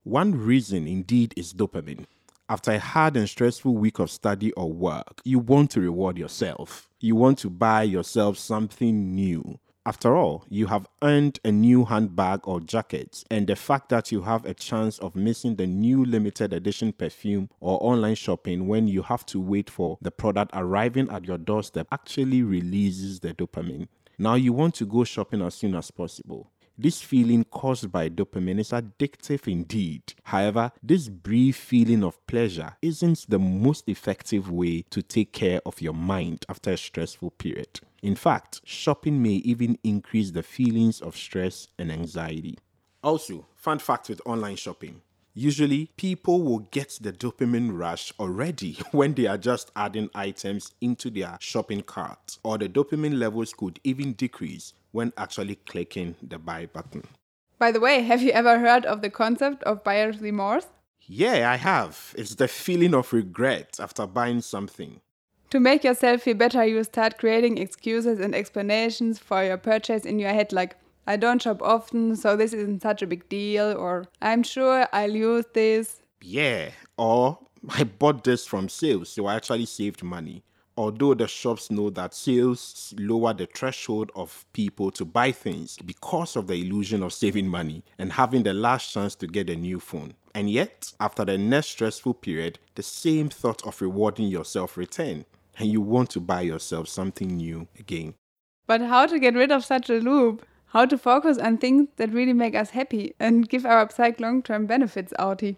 One 0.06 0.32
reason 0.32 0.88
indeed 0.88 1.34
is 1.36 1.54
dopamine. 1.54 2.06
After 2.48 2.72
a 2.72 2.80
hard 2.80 3.18
and 3.18 3.28
stressful 3.28 3.76
week 3.76 4.00
of 4.00 4.10
study 4.10 4.54
or 4.54 4.72
work, 4.72 5.20
you 5.26 5.40
want 5.40 5.72
to 5.72 5.82
reward 5.82 6.18
yourself. 6.18 6.88
You 7.02 7.18
want 7.18 7.38
to 7.40 7.50
buy 7.50 7.84
yourself 7.84 8.38
something 8.38 9.14
new 9.14 9.60
after 9.86 10.18
all, 10.18 10.46
you 10.50 10.68
have 10.68 10.86
earned 11.02 11.40
a 11.46 11.52
new 11.52 11.86
handbag 11.86 12.46
or 12.46 12.60
jacket, 12.60 13.24
and 13.32 13.48
the 13.48 13.56
fact 13.56 13.88
that 13.88 14.12
you 14.12 14.22
have 14.22 14.44
a 14.44 14.54
chance 14.54 15.00
of 15.00 15.16
missing 15.16 15.56
the 15.56 15.66
new 15.66 16.04
limited 16.04 16.52
edition 16.52 16.92
perfume 16.92 17.50
or 17.62 17.78
online 17.82 18.16
shopping 18.16 18.68
when 18.68 18.90
you 18.90 19.02
have 19.02 19.26
to 19.28 19.40
wait 19.40 19.70
for 19.70 19.98
the 20.02 20.12
product 20.12 20.52
arriving 20.54 21.10
at 21.10 21.24
your 21.24 21.38
doorstep 21.38 21.88
actually 21.94 22.44
releases 22.44 23.22
the 23.22 23.34
dopamine. 23.34 23.88
Now 24.18 24.34
you 24.34 24.52
want 24.52 24.76
to 24.76 24.86
go 24.86 25.06
shopping 25.06 25.42
as 25.42 25.56
soon 25.56 25.74
as 25.74 25.90
possible. 25.90 26.52
This 26.80 27.02
feeling 27.02 27.44
caused 27.44 27.92
by 27.92 28.08
dopamine 28.10 28.60
is 28.60 28.70
addictive 28.70 29.52
indeed. 29.52 30.14
However, 30.24 30.72
this 30.84 31.10
brief 31.10 31.56
feeling 31.56 32.04
of 32.04 32.24
pleasure 32.28 32.78
isn't 32.84 33.26
the 33.28 33.40
most 33.40 33.90
effective 33.90 34.52
way 34.52 34.84
to 34.92 35.02
take 35.02 35.34
care 35.34 35.60
of 35.66 35.82
your 35.82 35.96
mind 35.96 36.46
after 36.48 36.72
a 36.72 36.78
stressful 36.78 37.32
period. 37.32 37.80
In 38.04 38.16
fact, 38.16 38.62
shopping 38.64 39.24
may 39.24 39.42
even 39.44 39.80
increase 39.84 40.30
the 40.30 40.44
feelings 40.44 41.02
of 41.02 41.18
stress 41.18 41.68
and 41.80 41.92
anxiety. 41.92 42.60
Also, 43.04 43.48
fun 43.56 43.80
fact 43.80 44.10
with 44.10 44.22
online 44.26 44.56
shopping. 44.56 45.02
Usually, 45.40 45.92
people 45.98 46.42
will 46.42 46.68
get 46.72 46.98
the 47.00 47.14
dopamine 47.14 47.78
rush 47.78 48.12
already 48.20 48.80
when 48.92 49.14
they 49.14 49.28
are 49.28 49.38
just 49.38 49.72
adding 49.76 50.10
items 50.16 50.74
into 50.82 51.12
their 51.12 51.38
shopping 51.40 51.84
cart, 51.84 52.40
or 52.42 52.58
the 52.58 52.68
dopamine 52.68 53.20
levels 53.20 53.54
could 53.54 53.80
even 53.84 54.14
decrease 54.14 54.74
when 54.94 55.14
actually 55.16 55.58
clicking 55.58 56.16
the 56.24 56.40
buy 56.40 56.66
button. 56.66 57.04
By 57.60 57.72
the 57.72 57.80
way, 57.80 58.02
have 58.02 58.24
you 58.24 58.32
ever 58.32 58.58
heard 58.58 58.88
of 58.88 59.04
the 59.04 59.12
concept 59.12 59.62
of 59.62 59.84
buyer's 59.84 60.20
remorse? 60.22 60.66
Yeah, 61.02 61.52
I 61.52 61.58
have. 61.58 62.16
It's 62.18 62.34
the 62.34 62.48
feeling 62.48 62.96
of 62.96 63.14
regret 63.14 63.80
after 63.80 64.08
buying 64.08 64.42
something. 64.42 65.02
To 65.52 65.60
make 65.60 65.84
yourself 65.84 66.24
feel 66.24 66.34
better, 66.34 66.66
you 66.66 66.84
start 66.84 67.20
creating 67.20 67.60
excuses 67.60 68.20
and 68.20 68.34
explanations 68.34 69.20
for 69.20 69.44
your 69.44 69.58
purchase 69.58 70.04
in 70.04 70.18
your 70.18 70.32
head, 70.32 70.52
like, 70.52 70.78
I 71.08 71.16
don't 71.16 71.42
shop 71.42 71.62
often, 71.62 72.16
so 72.16 72.36
this 72.36 72.54
isn't 72.54 72.84
such 72.84 73.02
a 73.02 73.08
big 73.08 73.28
deal, 73.30 73.76
or 73.78 74.06
I'm 74.22 74.44
sure 74.44 74.88
I'll 74.94 75.16
use 75.16 75.46
this. 75.54 76.02
Yeah, 76.22 76.70
or 76.98 77.40
I 77.70 77.86
bought 77.86 78.24
this 78.24 78.46
from 78.46 78.70
sales, 78.70 79.10
so 79.10 79.26
I 79.26 79.36
actually 79.36 79.66
saved 79.66 80.04
money 80.04 80.44
although 80.78 81.16
the 81.16 81.28
shops 81.28 81.72
know 81.72 81.90
that 81.90 82.14
sales 82.14 82.94
lower 83.00 83.34
the 83.34 83.48
threshold 83.48 84.12
of 84.16 84.46
people 84.54 84.92
to 84.92 85.04
buy 85.04 85.32
things 85.32 85.78
because 85.84 86.36
of 86.36 86.48
the 86.48 86.54
illusion 86.54 87.02
of 87.02 87.12
saving 87.12 87.48
money 87.48 87.84
and 87.98 88.14
having 88.14 88.44
the 88.44 88.54
last 88.54 88.94
chance 88.94 89.16
to 89.16 89.28
get 89.28 89.50
a 89.50 89.56
new 89.56 89.80
phone. 89.80 90.14
And 90.36 90.50
yet, 90.50 90.94
after 91.00 91.26
the 91.26 91.38
next 91.38 91.70
stressful 91.70 92.14
period, 92.16 92.60
the 92.76 92.84
same 92.84 93.30
thought 93.30 93.66
of 93.66 93.82
rewarding 93.82 94.28
yourself 94.28 94.78
return 94.78 95.26
and 95.58 95.70
you 95.70 95.82
want 95.82 96.12
to 96.12 96.20
buy 96.20 96.42
yourself 96.42 96.88
something 96.88 97.36
new 97.36 97.68
again. 97.80 98.14
But 98.68 98.82
how 98.82 99.08
to 99.08 99.18
get 99.18 99.34
rid 99.34 99.52
of 99.52 99.66
such 99.66 99.90
a 99.90 99.96
loop? 99.96 100.46
How 100.68 100.86
to 100.86 100.98
focus 100.98 101.38
on 101.38 101.58
things 101.58 101.88
that 101.96 102.12
really 102.12 102.34
make 102.34 102.56
us 102.56 102.72
happy 102.72 103.14
and 103.20 103.48
give 103.48 103.66
our 103.66 103.90
psyche 103.90 104.22
long-term 104.22 104.66
benefits, 104.66 105.14
Outi? 105.18 105.56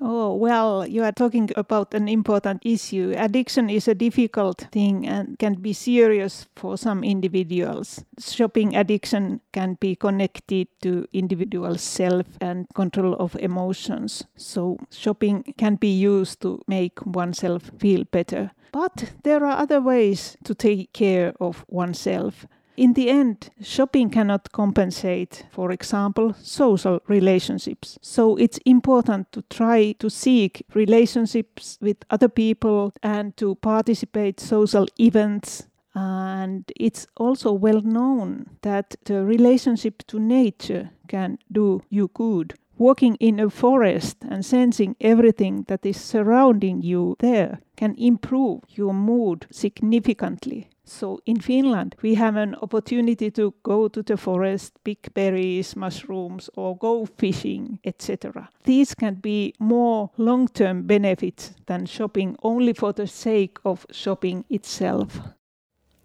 Oh, 0.00 0.32
well, 0.34 0.86
you 0.86 1.02
are 1.02 1.12
talking 1.12 1.50
about 1.56 1.92
an 1.92 2.08
important 2.08 2.62
issue. 2.64 3.14
Addiction 3.16 3.68
is 3.68 3.88
a 3.88 3.96
difficult 3.96 4.68
thing 4.70 5.06
and 5.08 5.36
can 5.40 5.54
be 5.54 5.72
serious 5.72 6.46
for 6.54 6.78
some 6.78 7.02
individuals. 7.02 8.04
Shopping 8.20 8.76
addiction 8.76 9.40
can 9.52 9.76
be 9.80 9.96
connected 9.96 10.68
to 10.82 11.06
individual 11.12 11.76
self 11.76 12.26
and 12.40 12.66
control 12.74 13.14
of 13.14 13.34
emotions. 13.40 14.22
So, 14.36 14.78
shopping 14.90 15.54
can 15.58 15.74
be 15.74 15.90
used 15.90 16.40
to 16.42 16.62
make 16.68 17.04
oneself 17.04 17.72
feel 17.78 18.04
better. 18.04 18.52
But 18.70 19.12
there 19.24 19.44
are 19.44 19.58
other 19.58 19.80
ways 19.80 20.36
to 20.44 20.54
take 20.54 20.92
care 20.92 21.32
of 21.40 21.64
oneself. 21.68 22.46
In 22.78 22.92
the 22.92 23.08
end, 23.10 23.50
shopping 23.60 24.08
cannot 24.08 24.52
compensate, 24.52 25.46
for 25.50 25.72
example, 25.72 26.32
social 26.40 27.00
relationships. 27.08 27.98
So 28.02 28.36
it's 28.36 28.60
important 28.64 29.32
to 29.32 29.42
try 29.50 29.96
to 29.98 30.08
seek 30.08 30.62
relationships 30.74 31.76
with 31.80 31.96
other 32.08 32.28
people 32.28 32.92
and 33.02 33.36
to 33.36 33.56
participate 33.56 34.38
social 34.38 34.86
events 35.00 35.66
and 35.96 36.70
it's 36.78 37.08
also 37.16 37.50
well 37.50 37.80
known 37.80 38.46
that 38.62 38.94
the 39.06 39.24
relationship 39.24 40.04
to 40.06 40.20
nature 40.20 40.90
can 41.08 41.38
do 41.50 41.82
you 41.88 42.08
good 42.14 42.54
walking 42.76 43.16
in 43.16 43.40
a 43.40 43.50
forest 43.50 44.16
and 44.30 44.44
sensing 44.44 44.94
everything 45.00 45.64
that 45.66 45.84
is 45.84 46.00
surrounding 46.00 46.80
you 46.80 47.16
there 47.18 47.58
can 47.76 47.94
improve 47.98 48.60
your 48.70 48.94
mood 48.94 49.46
significantly. 49.50 50.68
So 50.88 51.20
in 51.26 51.40
Finland, 51.40 51.96
we 52.02 52.14
have 52.14 52.36
an 52.36 52.54
opportunity 52.62 53.30
to 53.32 53.54
go 53.62 53.88
to 53.88 54.02
the 54.02 54.16
forest, 54.16 54.72
pick 54.84 55.12
berries, 55.14 55.76
mushrooms, 55.76 56.50
or 56.56 56.76
go 56.76 57.04
fishing, 57.04 57.78
etc. 57.84 58.48
These 58.64 58.94
can 58.94 59.14
be 59.14 59.54
more 59.58 60.10
long 60.16 60.48
term 60.48 60.86
benefits 60.86 61.54
than 61.66 61.86
shopping 61.86 62.36
only 62.42 62.72
for 62.72 62.92
the 62.92 63.06
sake 63.06 63.58
of 63.64 63.86
shopping 63.90 64.44
itself. 64.48 65.20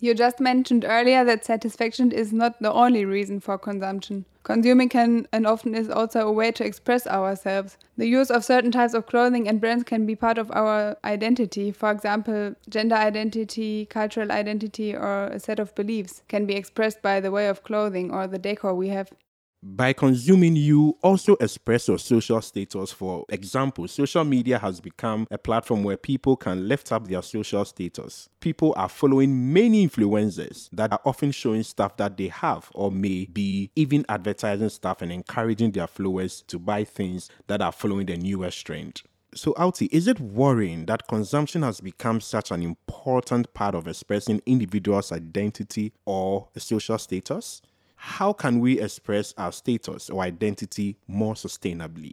You 0.03 0.13
just 0.13 0.41
mentioned 0.41 0.83
earlier 0.85 1.23
that 1.23 1.45
satisfaction 1.45 2.11
is 2.11 2.33
not 2.33 2.61
the 2.61 2.73
only 2.73 3.05
reason 3.05 3.39
for 3.39 3.57
consumption. 3.57 4.25
Consuming 4.43 4.89
can 4.89 5.29
and 5.31 5.47
often 5.47 5.73
is 5.73 5.89
also 5.89 6.27
a 6.27 6.31
way 6.33 6.51
to 6.51 6.65
express 6.65 7.07
ourselves. 7.07 7.77
The 7.95 8.05
use 8.05 8.29
of 8.29 8.43
certain 8.43 8.69
types 8.69 8.93
of 8.93 9.05
clothing 9.05 9.47
and 9.47 9.61
brands 9.61 9.85
can 9.85 10.05
be 10.05 10.17
part 10.17 10.37
of 10.37 10.51
our 10.51 10.97
identity. 11.05 11.71
For 11.71 11.89
example, 11.89 12.53
gender 12.67 12.95
identity, 12.95 13.85
cultural 13.85 14.29
identity, 14.29 14.93
or 14.93 15.27
a 15.27 15.39
set 15.39 15.57
of 15.57 15.73
beliefs 15.73 16.21
can 16.27 16.45
be 16.45 16.55
expressed 16.55 17.01
by 17.01 17.21
the 17.21 17.31
way 17.31 17.47
of 17.47 17.63
clothing 17.63 18.11
or 18.11 18.27
the 18.27 18.37
decor 18.37 18.75
we 18.75 18.89
have. 18.89 19.09
By 19.65 19.93
consuming, 19.93 20.57
you 20.57 20.97
also 21.01 21.37
express 21.39 21.87
your 21.87 21.97
social 21.97 22.41
status. 22.41 22.91
For 22.91 23.23
example, 23.29 23.87
social 23.87 24.25
media 24.25 24.59
has 24.59 24.81
become 24.81 25.25
a 25.31 25.37
platform 25.37 25.85
where 25.85 25.95
people 25.95 26.35
can 26.35 26.67
lift 26.67 26.91
up 26.91 27.07
their 27.07 27.21
social 27.21 27.63
status. 27.63 28.27
People 28.41 28.73
are 28.75 28.89
following 28.89 29.53
many 29.53 29.87
influencers 29.87 30.67
that 30.73 30.91
are 30.91 30.99
often 31.05 31.31
showing 31.31 31.63
stuff 31.63 31.95
that 31.95 32.17
they 32.17 32.27
have 32.27 32.69
or 32.75 32.91
may 32.91 33.23
be 33.31 33.71
even 33.77 34.05
advertising 34.09 34.67
stuff 34.67 35.01
and 35.01 35.13
encouraging 35.13 35.71
their 35.71 35.87
followers 35.87 36.43
to 36.47 36.59
buy 36.59 36.83
things 36.83 37.29
that 37.47 37.61
are 37.61 37.71
following 37.71 38.07
the 38.07 38.17
newest 38.17 38.65
trend. 38.67 39.01
So, 39.33 39.53
Outi, 39.53 39.87
is 39.93 40.09
it 40.09 40.19
worrying 40.19 40.87
that 40.87 41.07
consumption 41.07 41.61
has 41.63 41.79
become 41.79 42.19
such 42.19 42.51
an 42.51 42.61
important 42.61 43.53
part 43.53 43.75
of 43.75 43.87
expressing 43.87 44.41
individuals' 44.45 45.13
identity 45.13 45.93
or 46.05 46.49
social 46.57 46.97
status? 46.97 47.61
How 48.03 48.33
can 48.33 48.59
we 48.59 48.81
express 48.81 49.33
our 49.37 49.53
status 49.53 50.09
or 50.09 50.21
identity 50.21 50.97
more 51.07 51.35
sustainably? 51.35 52.11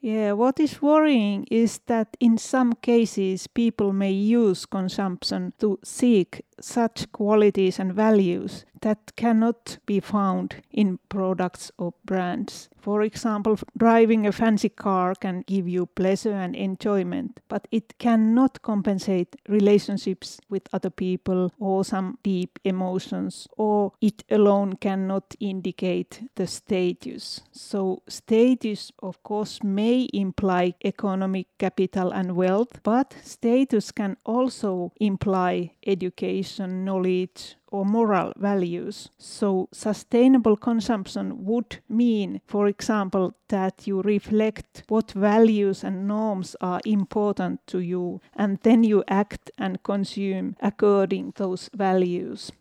Yeah, 0.00 0.32
what 0.32 0.58
is 0.58 0.80
worrying 0.80 1.46
is 1.50 1.80
that 1.88 2.16
in 2.20 2.38
some 2.38 2.72
cases 2.72 3.46
people 3.46 3.92
may 3.92 4.12
use 4.12 4.64
consumption 4.64 5.52
to 5.58 5.78
seek 5.84 6.40
such 6.58 7.12
qualities 7.12 7.78
and 7.78 7.92
values 7.92 8.64
that 8.82 9.14
cannot 9.16 9.78
be 9.86 10.00
found 10.00 10.56
in 10.70 10.98
products 11.08 11.70
or 11.78 11.94
brands. 12.04 12.68
For 12.78 13.02
example, 13.02 13.58
driving 13.76 14.26
a 14.26 14.32
fancy 14.32 14.70
car 14.70 15.14
can 15.14 15.42
give 15.46 15.68
you 15.68 15.86
pleasure 15.86 16.32
and 16.32 16.56
enjoyment, 16.56 17.40
but 17.48 17.68
it 17.70 17.98
cannot 17.98 18.62
compensate 18.62 19.36
relationships 19.48 20.40
with 20.48 20.68
other 20.72 20.90
people 20.90 21.52
or 21.58 21.84
some 21.84 22.18
deep 22.22 22.58
emotions, 22.64 23.46
or 23.56 23.92
it 24.00 24.24
alone 24.30 24.74
cannot 24.76 25.34
indicate 25.40 26.22
the 26.36 26.46
status. 26.46 27.42
So, 27.52 28.02
status, 28.08 28.92
of 29.02 29.22
course, 29.22 29.62
may 29.62 30.08
imply 30.14 30.74
economic 30.84 31.46
capital 31.58 32.12
and 32.12 32.34
wealth, 32.34 32.80
but 32.82 33.14
status 33.22 33.92
can 33.92 34.16
also 34.24 34.92
imply 35.00 35.72
education, 35.86 36.84
knowledge, 36.84 37.56
or 37.70 37.84
moral 37.84 38.32
values. 38.36 39.10
So, 39.18 39.68
sustainable 39.72 40.56
consumption 40.56 41.44
would 41.44 41.78
mean, 41.88 42.40
for 42.46 42.66
example, 42.66 43.34
that 43.48 43.86
you 43.86 44.02
reflect 44.02 44.84
what 44.88 45.12
values 45.12 45.84
and 45.84 46.06
norms 46.06 46.56
are 46.60 46.80
important 46.84 47.66
to 47.68 47.78
you, 47.80 48.20
and 48.34 48.58
then 48.62 48.84
you 48.84 49.04
act 49.08 49.50
and 49.58 49.82
consume 49.82 50.56
according 50.60 51.32
to 51.32 51.40
those 51.42 51.70
values. 51.74 52.52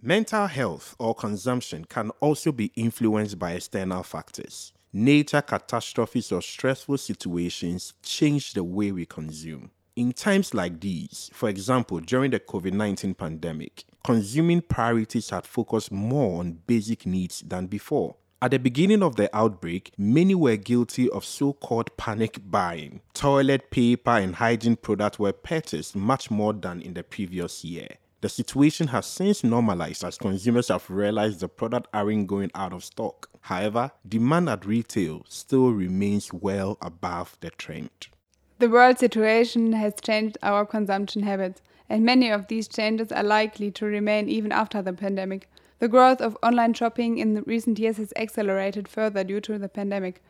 Mental 0.00 0.46
health 0.46 0.94
or 0.98 1.14
consumption 1.14 1.84
can 1.84 2.10
also 2.20 2.52
be 2.52 2.66
influenced 2.76 3.38
by 3.38 3.52
external 3.52 4.02
factors. 4.02 4.72
Nature 4.92 5.42
catastrophes 5.42 6.30
or 6.30 6.40
stressful 6.40 6.96
situations 6.96 7.92
change 8.02 8.52
the 8.52 8.62
way 8.62 8.92
we 8.92 9.04
consume. 9.04 9.70
In 9.96 10.12
times 10.12 10.52
like 10.52 10.80
these, 10.80 11.30
for 11.32 11.48
example, 11.48 12.00
during 12.00 12.30
the 12.30 12.38
COVID 12.38 12.74
19 12.74 13.14
pandemic, 13.14 13.84
consuming 14.04 14.60
priorities 14.60 15.30
had 15.30 15.46
focused 15.46 15.90
more 15.90 16.40
on 16.40 16.58
basic 16.66 17.06
needs 17.06 17.40
than 17.40 17.66
before. 17.66 18.16
At 18.42 18.50
the 18.50 18.58
beginning 18.58 19.02
of 19.02 19.16
the 19.16 19.34
outbreak, 19.34 19.92
many 19.96 20.34
were 20.34 20.56
guilty 20.56 21.08
of 21.08 21.24
so 21.24 21.54
called 21.54 21.96
panic 21.96 22.38
buying. 22.44 23.00
Toilet 23.14 23.70
paper 23.70 24.10
and 24.10 24.36
hygiene 24.36 24.76
products 24.76 25.18
were 25.18 25.32
purchased 25.32 25.96
much 25.96 26.30
more 26.30 26.52
than 26.52 26.82
in 26.82 26.92
the 26.92 27.02
previous 27.02 27.64
year. 27.64 27.88
The 28.20 28.28
situation 28.28 28.88
has 28.88 29.06
since 29.06 29.42
normalized 29.42 30.04
as 30.04 30.18
consumers 30.18 30.68
have 30.68 30.90
realized 30.90 31.40
the 31.40 31.48
product 31.48 31.88
aren't 31.94 32.26
going 32.26 32.50
out 32.54 32.74
of 32.74 32.84
stock. 32.84 33.30
However, 33.40 33.92
demand 34.06 34.50
at 34.50 34.66
retail 34.66 35.24
still 35.26 35.70
remains 35.70 36.34
well 36.34 36.76
above 36.82 37.38
the 37.40 37.48
trend. 37.48 38.08
The 38.58 38.70
world 38.70 38.98
situation 38.98 39.74
has 39.74 39.92
changed 40.02 40.38
our 40.42 40.64
consumption 40.64 41.22
habits, 41.24 41.60
and 41.90 42.04
many 42.04 42.30
of 42.30 42.48
these 42.48 42.68
changes 42.68 43.12
are 43.12 43.22
likely 43.22 43.70
to 43.72 43.84
remain 43.84 44.30
even 44.30 44.50
after 44.50 44.80
the 44.80 44.94
pandemic. 44.94 45.50
The 45.78 45.88
growth 45.88 46.22
of 46.22 46.38
online 46.42 46.72
shopping 46.72 47.18
in 47.18 47.42
recent 47.42 47.78
years 47.78 47.98
has 47.98 48.14
accelerated 48.16 48.88
further 48.88 49.22
due 49.24 49.42
to 49.42 49.58
the 49.58 49.68
pandemic. 49.68 50.22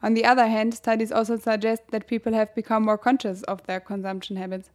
On 0.00 0.14
the 0.14 0.24
other 0.24 0.46
hand, 0.46 0.74
studies 0.74 1.10
also 1.10 1.36
suggest 1.36 1.82
that 1.90 2.06
people 2.06 2.34
have 2.34 2.54
become 2.54 2.84
more 2.84 2.98
conscious 2.98 3.42
of 3.44 3.66
their 3.66 3.80
consumption 3.80 4.36
habits. 4.36 4.70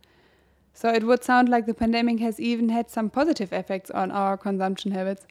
So 0.74 0.94
it 0.94 1.06
would 1.06 1.24
sound 1.24 1.48
like 1.48 1.68
the 1.68 1.74
pandemic 1.74 2.20
has 2.20 2.42
even 2.42 2.68
had 2.68 2.90
some 2.90 3.10
positive 3.10 3.54
effects 3.54 3.90
on 3.92 4.12
our 4.12 4.36
consumption 4.36 4.92
habits. 4.92 5.26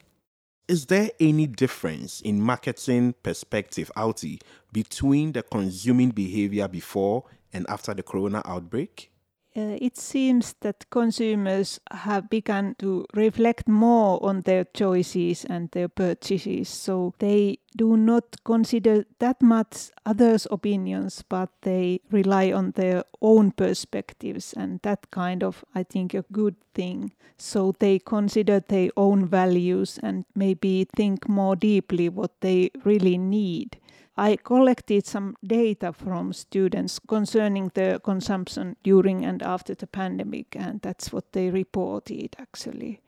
Is 0.67 0.87
there 0.87 1.11
any 1.19 1.45
difference 1.45 2.21
in 2.21 2.41
marketing 2.41 3.13
perspective, 3.21 3.91
Outi, 3.95 4.41
between 4.71 5.33
the 5.33 5.43
consuming 5.43 6.09
behavior 6.09 6.67
before 6.67 7.25
and 7.53 7.65
after 7.69 7.93
the 7.93 8.03
corona 8.03 8.41
outbreak? 8.45 9.11
Uh, 9.53 9.75
it 9.81 9.97
seems 9.97 10.55
that 10.61 10.89
consumers 10.89 11.77
have 11.91 12.29
begun 12.29 12.73
to 12.79 13.05
reflect 13.13 13.67
more 13.67 14.17
on 14.25 14.41
their 14.43 14.63
choices 14.63 15.43
and 15.43 15.69
their 15.71 15.89
purchases. 15.89 16.69
So 16.69 17.13
they 17.19 17.57
do 17.75 17.97
not 17.97 18.37
consider 18.45 19.03
that 19.19 19.41
much 19.41 19.91
others' 20.05 20.47
opinions, 20.49 21.21
but 21.27 21.49
they 21.63 21.99
rely 22.11 22.53
on 22.53 22.71
their 22.71 23.03
own 23.21 23.51
perspectives, 23.51 24.53
and 24.53 24.79
that 24.83 25.11
kind 25.11 25.43
of, 25.43 25.65
I 25.75 25.83
think, 25.83 26.13
a 26.13 26.23
good 26.31 26.55
thing. 26.73 27.11
So 27.37 27.73
they 27.77 27.99
consider 27.99 28.61
their 28.61 28.91
own 28.95 29.25
values 29.25 29.99
and 30.01 30.23
maybe 30.33 30.87
think 30.95 31.27
more 31.27 31.57
deeply 31.57 32.07
what 32.07 32.39
they 32.39 32.71
really 32.85 33.17
need. 33.17 33.80
I 34.17 34.35
collected 34.35 35.05
some 35.05 35.35
data 35.45 35.93
from 35.93 36.33
students 36.33 36.99
concerning 36.99 37.71
the 37.73 37.99
consumption 38.03 38.75
during 38.83 39.25
and 39.25 39.41
after 39.41 39.73
the 39.73 39.87
pandemic, 39.87 40.55
and 40.55 40.81
that's 40.81 41.13
what 41.13 41.31
they 41.31 41.49
reported 41.49 42.35
actually. 42.37 42.99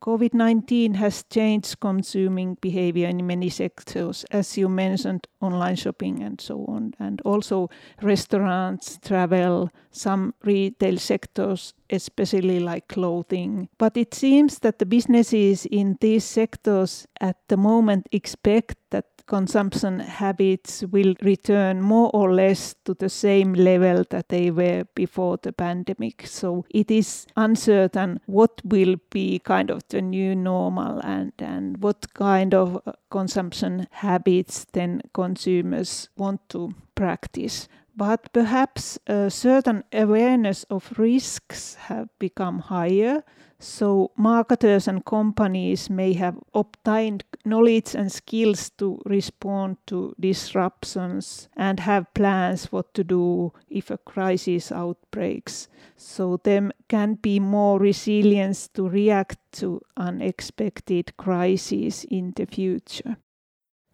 COVID 0.00 0.34
19 0.34 0.94
has 0.94 1.24
changed 1.24 1.80
consuming 1.80 2.56
behavior 2.60 3.08
in 3.08 3.26
many 3.26 3.48
sectors, 3.48 4.24
as 4.30 4.56
you 4.56 4.68
mentioned, 4.68 5.26
online 5.40 5.76
shopping 5.76 6.22
and 6.22 6.40
so 6.40 6.64
on, 6.66 6.94
and 6.98 7.20
also 7.22 7.68
restaurants, 8.00 8.98
travel, 9.02 9.70
some 9.90 10.34
retail 10.44 10.96
sectors, 10.98 11.74
especially 11.90 12.60
like 12.60 12.88
clothing. 12.88 13.68
But 13.78 13.96
it 13.96 14.14
seems 14.14 14.60
that 14.60 14.78
the 14.78 14.86
businesses 14.86 15.66
in 15.66 15.98
these 16.00 16.24
sectors 16.24 17.06
at 17.20 17.36
the 17.48 17.56
moment 17.56 18.08
expect 18.12 18.76
that 18.90 19.11
consumption 19.32 19.98
habits 19.98 20.84
will 20.92 21.14
return 21.22 21.80
more 21.80 22.10
or 22.12 22.34
less 22.34 22.74
to 22.84 22.92
the 22.92 23.08
same 23.08 23.54
level 23.54 24.04
that 24.10 24.28
they 24.28 24.50
were 24.50 24.84
before 24.94 25.38
the 25.42 25.52
pandemic. 25.52 26.26
So 26.26 26.66
it 26.68 26.90
is 26.90 27.26
uncertain 27.34 28.20
what 28.26 28.60
will 28.62 28.96
be 29.08 29.38
kind 29.38 29.70
of 29.70 29.80
the 29.88 30.02
new 30.02 30.34
normal 30.34 31.00
and, 31.00 31.32
and 31.38 31.82
what 31.82 32.12
kind 32.12 32.52
of 32.52 32.76
uh, 32.86 32.92
consumption 33.10 33.86
habits 33.90 34.66
then 34.72 35.00
consumers 35.14 36.10
want 36.18 36.46
to 36.50 36.74
practice. 36.94 37.68
But 37.96 38.32
perhaps 38.32 38.98
a 39.06 39.30
certain 39.30 39.84
awareness 39.92 40.64
of 40.64 40.98
risks 40.98 41.74
have 41.74 42.08
become 42.18 42.58
higher 42.58 43.22
so 43.62 44.10
marketers 44.16 44.88
and 44.88 45.04
companies 45.04 45.88
may 45.88 46.14
have 46.14 46.36
obtained 46.52 47.22
knowledge 47.44 47.94
and 47.94 48.10
skills 48.10 48.70
to 48.70 49.00
respond 49.06 49.76
to 49.86 50.16
disruptions 50.18 51.48
and 51.56 51.78
have 51.78 52.12
plans 52.12 52.72
what 52.72 52.92
to 52.94 53.04
do 53.04 53.52
if 53.70 53.92
a 53.92 53.98
crisis 53.98 54.72
outbreaks. 54.72 55.68
So 55.96 56.38
them 56.42 56.72
can 56.88 57.14
be 57.14 57.38
more 57.38 57.78
resilience 57.78 58.66
to 58.74 58.88
react 58.88 59.38
to 59.60 59.80
unexpected 59.96 61.16
crises 61.16 62.04
in 62.10 62.32
the 62.34 62.46
future 62.46 63.16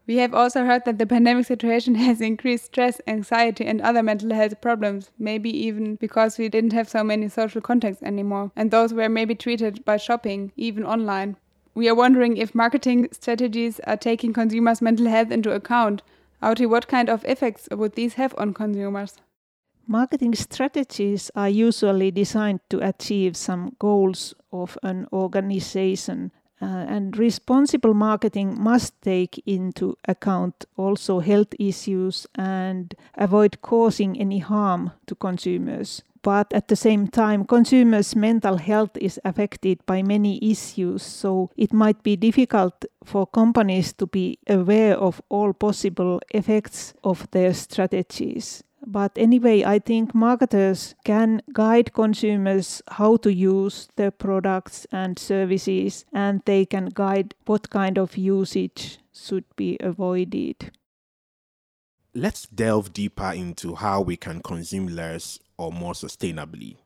we 0.08 0.16
have 0.16 0.32
also 0.32 0.64
heard 0.64 0.86
that 0.86 0.98
the 0.98 1.06
pandemic 1.06 1.44
situation 1.44 1.94
has 2.06 2.22
increased 2.22 2.64
stress, 2.64 2.98
anxiety, 3.06 3.66
and 3.66 3.82
other 3.82 4.02
mental 4.02 4.34
health 4.34 4.60
problems, 4.60 5.10
maybe 5.18 5.50
even 5.50 5.96
because 5.96 6.38
we 6.38 6.48
didn't 6.48 6.72
have 6.72 6.88
so 6.88 7.04
many 7.04 7.28
social 7.28 7.60
contacts 7.60 8.02
anymore, 8.02 8.50
and 8.56 8.70
those 8.70 8.94
were 8.94 9.08
maybe 9.10 9.34
treated 9.34 9.84
by 9.84 9.98
shopping, 9.98 10.50
even 10.56 10.82
online. 10.82 11.36
We 11.74 11.88
are 11.90 11.94
wondering 11.94 12.38
if 12.38 12.54
marketing 12.54 13.08
strategies 13.12 13.80
are 13.80 13.98
taking 13.98 14.32
consumers' 14.32 14.80
mental 14.80 15.06
health 15.06 15.30
into 15.30 15.52
account. 15.52 16.02
Outi, 16.42 16.66
what 16.66 16.88
kind 16.88 17.10
of 17.10 17.24
effects 17.26 17.68
would 17.70 17.94
these 17.94 18.14
have 18.14 18.34
on 18.38 18.54
consumers? 18.54 19.16
Marketing 19.86 20.34
strategies 20.34 21.30
are 21.34 21.48
usually 21.48 22.10
designed 22.10 22.60
to 22.70 22.86
achieve 22.86 23.36
some 23.36 23.76
goals 23.78 24.34
of 24.52 24.78
an 24.82 25.06
organization 25.12 26.32
uh, 26.60 26.64
and 26.64 27.16
responsible 27.16 27.94
marketing 27.94 28.60
must 28.60 29.00
take 29.02 29.42
into 29.46 29.96
account 30.06 30.64
also 30.76 31.20
health 31.20 31.54
issues 31.58 32.26
and 32.34 32.94
avoid 33.14 33.62
causing 33.62 34.18
any 34.18 34.38
harm 34.38 34.92
to 35.06 35.14
consumers. 35.14 36.02
But 36.22 36.52
at 36.52 36.68
the 36.68 36.76
same 36.76 37.06
time, 37.08 37.44
consumers' 37.44 38.16
mental 38.16 38.56
health 38.56 38.96
is 38.96 39.20
affected 39.24 39.78
by 39.86 40.02
many 40.02 40.38
issues, 40.42 41.02
so 41.02 41.50
it 41.56 41.72
might 41.72 42.02
be 42.02 42.16
difficult 42.16 42.84
for 43.04 43.26
companies 43.26 43.92
to 43.94 44.06
be 44.06 44.38
aware 44.48 44.96
of 44.96 45.22
all 45.28 45.52
possible 45.52 46.20
effects 46.30 46.92
of 47.04 47.30
their 47.30 47.54
strategies. 47.54 48.64
But 48.90 49.12
anyway, 49.18 49.64
I 49.64 49.80
think 49.80 50.14
marketers 50.14 50.94
can 51.04 51.42
guide 51.52 51.92
consumers 51.92 52.80
how 52.88 53.18
to 53.18 53.30
use 53.30 53.86
their 53.96 54.10
products 54.10 54.86
and 54.90 55.18
services, 55.18 56.06
and 56.10 56.40
they 56.46 56.64
can 56.64 56.86
guide 56.94 57.34
what 57.44 57.68
kind 57.68 57.98
of 57.98 58.16
usage 58.16 58.98
should 59.12 59.44
be 59.56 59.76
avoided. 59.80 60.72
Let's 62.14 62.46
delve 62.46 62.94
deeper 62.94 63.30
into 63.32 63.74
how 63.74 64.00
we 64.00 64.16
can 64.16 64.40
consume 64.40 64.86
less 64.86 65.38
or 65.58 65.70
more 65.70 65.92
sustainably. 65.92 66.78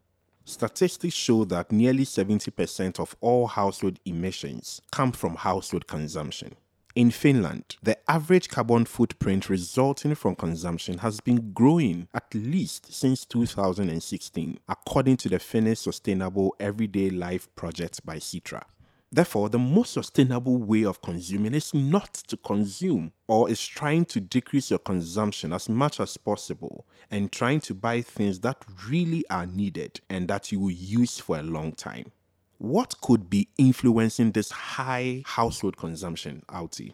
Statistics 0.44 1.14
show 1.14 1.44
that 1.44 1.70
nearly 1.70 2.04
70% 2.04 2.98
of 2.98 3.14
all 3.20 3.46
household 3.46 4.00
emissions 4.04 4.82
come 4.90 5.12
from 5.12 5.36
household 5.36 5.86
consumption. 5.86 6.56
In 6.94 7.10
Finland, 7.10 7.76
the 7.82 7.96
average 8.10 8.50
carbon 8.50 8.84
footprint 8.84 9.48
resulting 9.48 10.14
from 10.14 10.34
consumption 10.36 10.98
has 10.98 11.20
been 11.20 11.52
growing 11.54 12.06
at 12.12 12.34
least 12.34 12.92
since 12.92 13.24
2016, 13.24 14.58
according 14.68 15.16
to 15.16 15.30
the 15.30 15.38
Finnish 15.38 15.78
Sustainable 15.78 16.54
Everyday 16.60 17.08
Life 17.08 17.48
project 17.54 18.04
by 18.04 18.16
Sitra. 18.16 18.62
Therefore, 19.10 19.48
the 19.48 19.58
most 19.58 19.94
sustainable 19.94 20.58
way 20.58 20.84
of 20.84 21.00
consuming 21.00 21.54
is 21.54 21.72
not 21.72 22.12
to 22.12 22.36
consume 22.36 23.12
or 23.26 23.48
is 23.48 23.66
trying 23.66 24.04
to 24.06 24.20
decrease 24.20 24.68
your 24.68 24.78
consumption 24.78 25.54
as 25.54 25.70
much 25.70 25.98
as 25.98 26.18
possible 26.18 26.86
and 27.10 27.32
trying 27.32 27.60
to 27.60 27.74
buy 27.74 28.02
things 28.02 28.40
that 28.40 28.62
really 28.86 29.24
are 29.30 29.46
needed 29.46 29.98
and 30.10 30.28
that 30.28 30.52
you 30.52 30.60
will 30.60 30.70
use 30.70 31.18
for 31.18 31.38
a 31.38 31.42
long 31.42 31.72
time. 31.72 32.12
What 32.62 33.00
could 33.00 33.28
be 33.28 33.48
influencing 33.58 34.30
this 34.30 34.52
high 34.52 35.24
household 35.26 35.76
consumption, 35.76 36.44
Outi? 36.48 36.92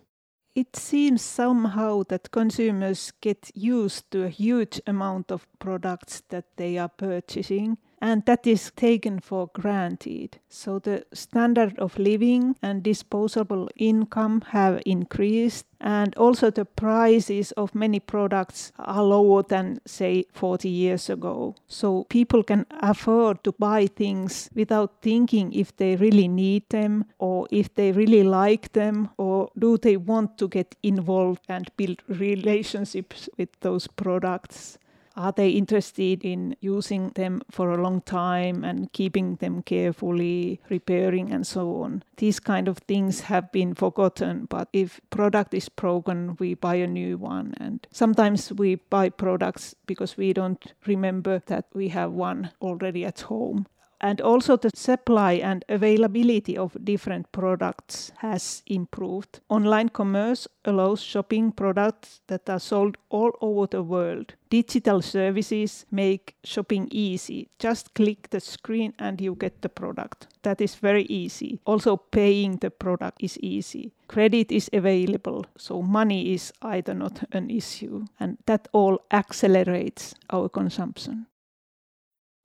It 0.54 0.74
seems 0.74 1.20
somehow 1.20 2.04
that 2.08 2.30
consumers 2.30 3.12
get 3.20 3.50
used 3.54 4.10
to 4.12 4.24
a 4.24 4.30
huge 4.30 4.80
amount 4.86 5.30
of 5.30 5.46
products 5.58 6.22
that 6.30 6.46
they 6.56 6.78
are 6.78 6.88
purchasing 6.88 7.76
and 8.00 8.24
that 8.26 8.46
is 8.46 8.70
taken 8.76 9.20
for 9.20 9.50
granted. 9.52 10.38
So 10.48 10.78
the 10.78 11.04
standard 11.12 11.78
of 11.78 11.98
living 11.98 12.56
and 12.62 12.82
disposable 12.82 13.68
income 13.76 14.42
have 14.48 14.82
increased, 14.86 15.66
and 15.80 16.14
also 16.16 16.50
the 16.50 16.64
prices 16.64 17.52
of 17.52 17.74
many 17.74 18.00
products 18.00 18.72
are 18.78 19.02
lower 19.02 19.42
than, 19.42 19.80
say, 19.86 20.24
40 20.32 20.68
years 20.68 21.10
ago. 21.10 21.54
So 21.66 22.04
people 22.08 22.42
can 22.42 22.66
afford 22.70 23.44
to 23.44 23.52
buy 23.52 23.86
things 23.86 24.50
without 24.54 25.02
thinking 25.02 25.52
if 25.52 25.76
they 25.76 25.96
really 25.96 26.28
need 26.28 26.68
them 26.70 27.04
or 27.18 27.46
if 27.50 27.74
they 27.74 27.92
really 27.92 28.22
like 28.22 28.72
them 28.72 29.10
or 29.16 29.50
do 29.58 29.76
they 29.78 29.96
want 29.96 30.38
to 30.38 30.48
get 30.48 30.74
involved 30.82 31.42
and 31.48 31.70
build 31.76 32.02
relationships 32.08 33.28
with 33.36 33.48
those 33.60 33.86
products. 33.86 34.78
Are 35.18 35.32
they 35.32 35.50
interested 35.50 36.24
in 36.24 36.54
using 36.60 37.10
them 37.16 37.42
for 37.50 37.72
a 37.72 37.82
long 37.82 38.02
time 38.02 38.62
and 38.62 38.92
keeping 38.92 39.34
them 39.36 39.62
carefully, 39.62 40.60
repairing 40.70 41.32
and 41.32 41.44
so 41.44 41.82
on? 41.82 42.04
These 42.18 42.38
kind 42.38 42.68
of 42.68 42.78
things 42.78 43.22
have 43.22 43.50
been 43.50 43.74
forgotten, 43.74 44.46
but 44.48 44.68
if 44.72 45.00
product 45.10 45.52
is 45.54 45.68
broken, 45.68 46.36
we 46.38 46.54
buy 46.54 46.76
a 46.76 46.86
new 46.86 47.18
one. 47.18 47.54
And 47.58 47.84
sometimes 47.90 48.52
we 48.52 48.76
buy 48.76 49.08
products 49.08 49.74
because 49.86 50.16
we 50.16 50.32
don't 50.32 50.72
remember 50.86 51.42
that 51.46 51.66
we 51.74 51.88
have 51.88 52.12
one 52.12 52.52
already 52.62 53.04
at 53.04 53.22
home 53.22 53.66
and 54.00 54.20
also 54.20 54.56
the 54.56 54.70
supply 54.74 55.32
and 55.32 55.64
availability 55.68 56.56
of 56.56 56.76
different 56.84 57.30
products 57.32 58.12
has 58.18 58.62
improved. 58.66 59.40
Online 59.48 59.88
commerce 59.88 60.48
allows 60.64 61.00
shopping 61.00 61.52
products 61.52 62.20
that 62.28 62.48
are 62.48 62.60
sold 62.60 62.96
all 63.10 63.32
over 63.40 63.66
the 63.66 63.82
world. 63.82 64.34
Digital 64.50 65.02
services 65.02 65.84
make 65.90 66.36
shopping 66.44 66.88
easy. 66.90 67.48
Just 67.58 67.94
click 67.94 68.30
the 68.30 68.40
screen 68.40 68.94
and 68.98 69.20
you 69.20 69.34
get 69.34 69.62
the 69.62 69.68
product. 69.68 70.28
That 70.42 70.60
is 70.60 70.74
very 70.76 71.04
easy. 71.04 71.60
Also, 71.66 71.96
paying 71.96 72.56
the 72.56 72.70
product 72.70 73.22
is 73.22 73.38
easy. 73.40 73.92
Credit 74.06 74.50
is 74.50 74.70
available, 74.72 75.44
so 75.56 75.82
money 75.82 76.32
is 76.32 76.52
either 76.62 76.94
not 76.94 77.24
an 77.32 77.50
issue, 77.50 78.06
and 78.18 78.38
that 78.46 78.68
all 78.72 79.00
accelerates 79.10 80.14
our 80.30 80.48
consumption. 80.48 81.26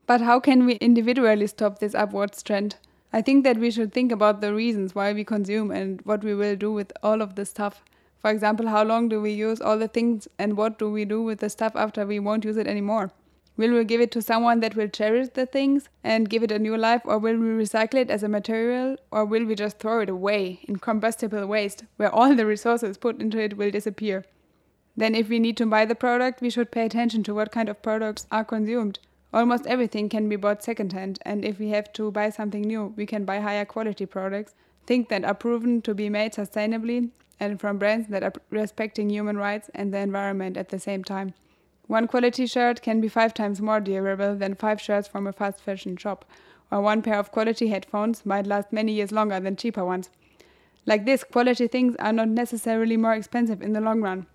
But 0.05 0.21
how 0.21 0.39
can 0.39 0.65
we 0.65 0.73
individually 0.75 1.47
stop 1.47 1.79
this 1.79 1.95
upwards 1.95 2.43
trend? 2.43 2.75
I 3.13 3.21
think 3.21 3.43
that 3.45 3.57
we 3.57 3.71
should 3.71 3.93
think 3.93 4.11
about 4.11 4.41
the 4.41 4.53
reasons 4.53 4.93
why 4.93 5.13
we 5.13 5.23
consume 5.23 5.71
and 5.71 6.01
what 6.01 6.23
we 6.23 6.35
will 6.35 6.55
do 6.55 6.73
with 6.73 6.91
all 7.01 7.21
of 7.21 7.35
the 7.35 7.45
stuff. 7.45 7.83
For 8.19 8.29
example, 8.29 8.67
how 8.67 8.83
long 8.83 9.07
do 9.07 9.21
we 9.21 9.31
use 9.31 9.61
all 9.61 9.77
the 9.77 9.87
things 9.87 10.27
and 10.37 10.57
what 10.57 10.77
do 10.77 10.91
we 10.91 11.05
do 11.05 11.21
with 11.21 11.39
the 11.39 11.49
stuff 11.49 11.75
after 11.75 12.05
we 12.05 12.19
won't 12.19 12.43
use 12.43 12.57
it 12.57 12.67
anymore? 12.67 13.11
Will 13.55 13.71
we 13.73 13.85
give 13.85 14.01
it 14.01 14.11
to 14.11 14.21
someone 14.21 14.61
that 14.61 14.75
will 14.75 14.87
cherish 14.87 15.29
the 15.29 15.45
things 15.45 15.87
and 16.03 16.29
give 16.29 16.41
it 16.41 16.51
a 16.51 16.57
new 16.57 16.75
life, 16.75 17.03
or 17.05 17.19
will 17.19 17.37
we 17.37 17.63
recycle 17.63 17.99
it 17.99 18.09
as 18.09 18.23
a 18.23 18.27
material, 18.27 18.97
or 19.11 19.25
will 19.25 19.45
we 19.45 19.53
just 19.53 19.77
throw 19.77 19.99
it 19.99 20.09
away 20.09 20.61
in 20.63 20.77
combustible 20.77 21.45
waste 21.45 21.83
where 21.97 22.13
all 22.13 22.33
the 22.33 22.47
resources 22.47 22.97
put 22.97 23.21
into 23.21 23.37
it 23.37 23.55
will 23.55 23.69
disappear? 23.69 24.25
Then, 24.97 25.13
if 25.13 25.29
we 25.29 25.37
need 25.37 25.55
to 25.57 25.67
buy 25.67 25.85
the 25.85 25.95
product, 25.95 26.41
we 26.41 26.49
should 26.49 26.71
pay 26.71 26.85
attention 26.85 27.21
to 27.23 27.35
what 27.35 27.51
kind 27.51 27.69
of 27.69 27.83
products 27.83 28.25
are 28.31 28.43
consumed. 28.43 28.99
Almost 29.33 29.65
everything 29.65 30.09
can 30.09 30.29
be 30.29 30.35
bought 30.35 30.61
secondhand, 30.61 31.17
and 31.23 31.43
if 31.43 31.57
we 31.57 31.69
have 31.69 31.91
to 31.93 32.11
buy 32.11 32.29
something 32.29 32.61
new, 32.61 32.93
we 32.95 33.07
can 33.07 33.25
buy 33.25 33.39
higher 33.39 33.65
quality 33.65 34.05
products, 34.05 34.53
things 34.85 35.07
that 35.09 35.25
are 35.25 35.33
proven 35.33 35.81
to 35.81 35.95
be 35.95 36.07
made 36.07 36.33
sustainably, 36.33 37.09
and 37.39 37.59
from 37.59 37.79
brands 37.79 38.09
that 38.09 38.21
are 38.21 38.33
respecting 38.51 39.09
human 39.09 39.35
rights 39.35 39.71
and 39.73 39.91
the 39.91 39.97
environment 39.97 40.55
at 40.55 40.69
the 40.69 40.77
same 40.77 41.03
time. 41.03 41.33
One 41.87 42.07
quality 42.07 42.45
shirt 42.45 42.83
can 42.83 43.01
be 43.01 43.07
five 43.07 43.33
times 43.33 43.59
more 43.59 43.79
durable 43.79 44.35
than 44.35 44.53
five 44.53 44.79
shirts 44.79 45.07
from 45.07 45.25
a 45.25 45.33
fast 45.33 45.61
fashion 45.61 45.97
shop, 45.97 46.25
or 46.69 46.81
one 46.81 47.01
pair 47.01 47.17
of 47.17 47.31
quality 47.31 47.69
headphones 47.69 48.27
might 48.27 48.45
last 48.45 48.71
many 48.71 48.93
years 48.93 49.11
longer 49.11 49.39
than 49.39 49.55
cheaper 49.55 49.83
ones. 49.83 50.11
Like 50.85 51.05
this, 51.05 51.23
quality 51.23 51.67
things 51.67 51.95
are 51.97 52.13
not 52.13 52.27
necessarily 52.27 52.97
more 52.97 53.13
expensive 53.13 53.63
in 53.63 53.73
the 53.73 53.81
long 53.81 54.01
run. 54.01 54.27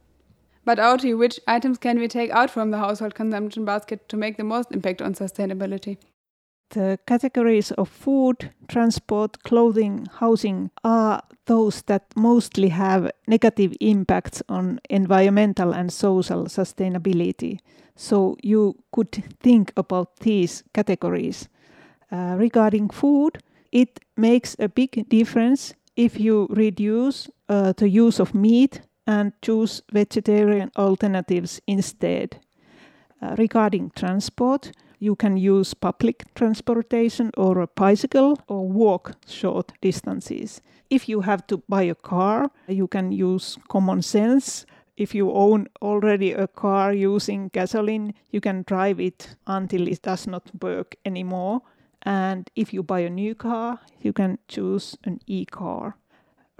But 0.68 0.76
Outi, 0.76 1.16
which 1.16 1.40
items 1.46 1.78
can 1.78 1.98
we 1.98 2.08
take 2.08 2.30
out 2.30 2.50
from 2.50 2.70
the 2.70 2.76
household 2.76 3.14
consumption 3.14 3.64
basket 3.64 4.06
to 4.10 4.18
make 4.18 4.36
the 4.36 4.44
most 4.44 4.70
impact 4.70 5.00
on 5.00 5.14
sustainability? 5.14 5.96
The 6.74 6.98
categories 7.06 7.70
of 7.70 7.88
food, 7.88 8.50
transport, 8.68 9.42
clothing, 9.44 10.06
housing 10.20 10.70
are 10.84 11.22
those 11.46 11.80
that 11.86 12.02
mostly 12.14 12.68
have 12.68 13.10
negative 13.26 13.72
impacts 13.80 14.42
on 14.50 14.78
environmental 14.90 15.72
and 15.72 15.90
social 15.90 16.44
sustainability. 16.44 17.60
So 17.96 18.36
you 18.42 18.74
could 18.92 19.24
think 19.40 19.72
about 19.74 20.18
these 20.20 20.64
categories. 20.74 21.48
Uh, 22.12 22.36
regarding 22.36 22.90
food, 22.90 23.38
it 23.72 24.00
makes 24.18 24.54
a 24.58 24.68
big 24.68 25.08
difference 25.08 25.72
if 25.96 26.20
you 26.20 26.46
reduce 26.50 27.30
uh, 27.48 27.72
the 27.72 27.88
use 27.88 28.20
of 28.20 28.34
meat 28.34 28.82
and 29.08 29.32
choose 29.40 29.82
vegetarian 29.90 30.70
alternatives 30.76 31.60
instead. 31.66 32.38
Uh, 33.22 33.34
regarding 33.38 33.90
transport, 33.96 34.70
you 35.00 35.16
can 35.16 35.36
use 35.36 35.74
public 35.74 36.24
transportation 36.34 37.30
or 37.36 37.58
a 37.60 37.66
bicycle 37.68 38.38
or 38.48 38.68
walk 38.68 39.14
short 39.26 39.72
distances. 39.80 40.60
If 40.90 41.08
you 41.08 41.22
have 41.22 41.46
to 41.46 41.62
buy 41.68 41.82
a 41.82 41.94
car, 41.94 42.50
you 42.68 42.86
can 42.86 43.10
use 43.10 43.56
common 43.68 44.02
sense. 44.02 44.66
If 44.96 45.14
you 45.14 45.32
own 45.32 45.68
already 45.80 46.32
a 46.32 46.46
car 46.46 46.92
using 46.92 47.48
gasoline, 47.48 48.14
you 48.30 48.40
can 48.40 48.64
drive 48.66 49.00
it 49.00 49.36
until 49.46 49.88
it 49.88 50.02
does 50.02 50.26
not 50.26 50.50
work 50.60 50.96
anymore. 51.04 51.62
And 52.02 52.50
if 52.54 52.74
you 52.74 52.82
buy 52.82 53.00
a 53.00 53.10
new 53.10 53.34
car, 53.34 53.80
you 54.00 54.12
can 54.12 54.38
choose 54.48 54.96
an 55.04 55.20
e 55.26 55.46
car. 55.46 55.96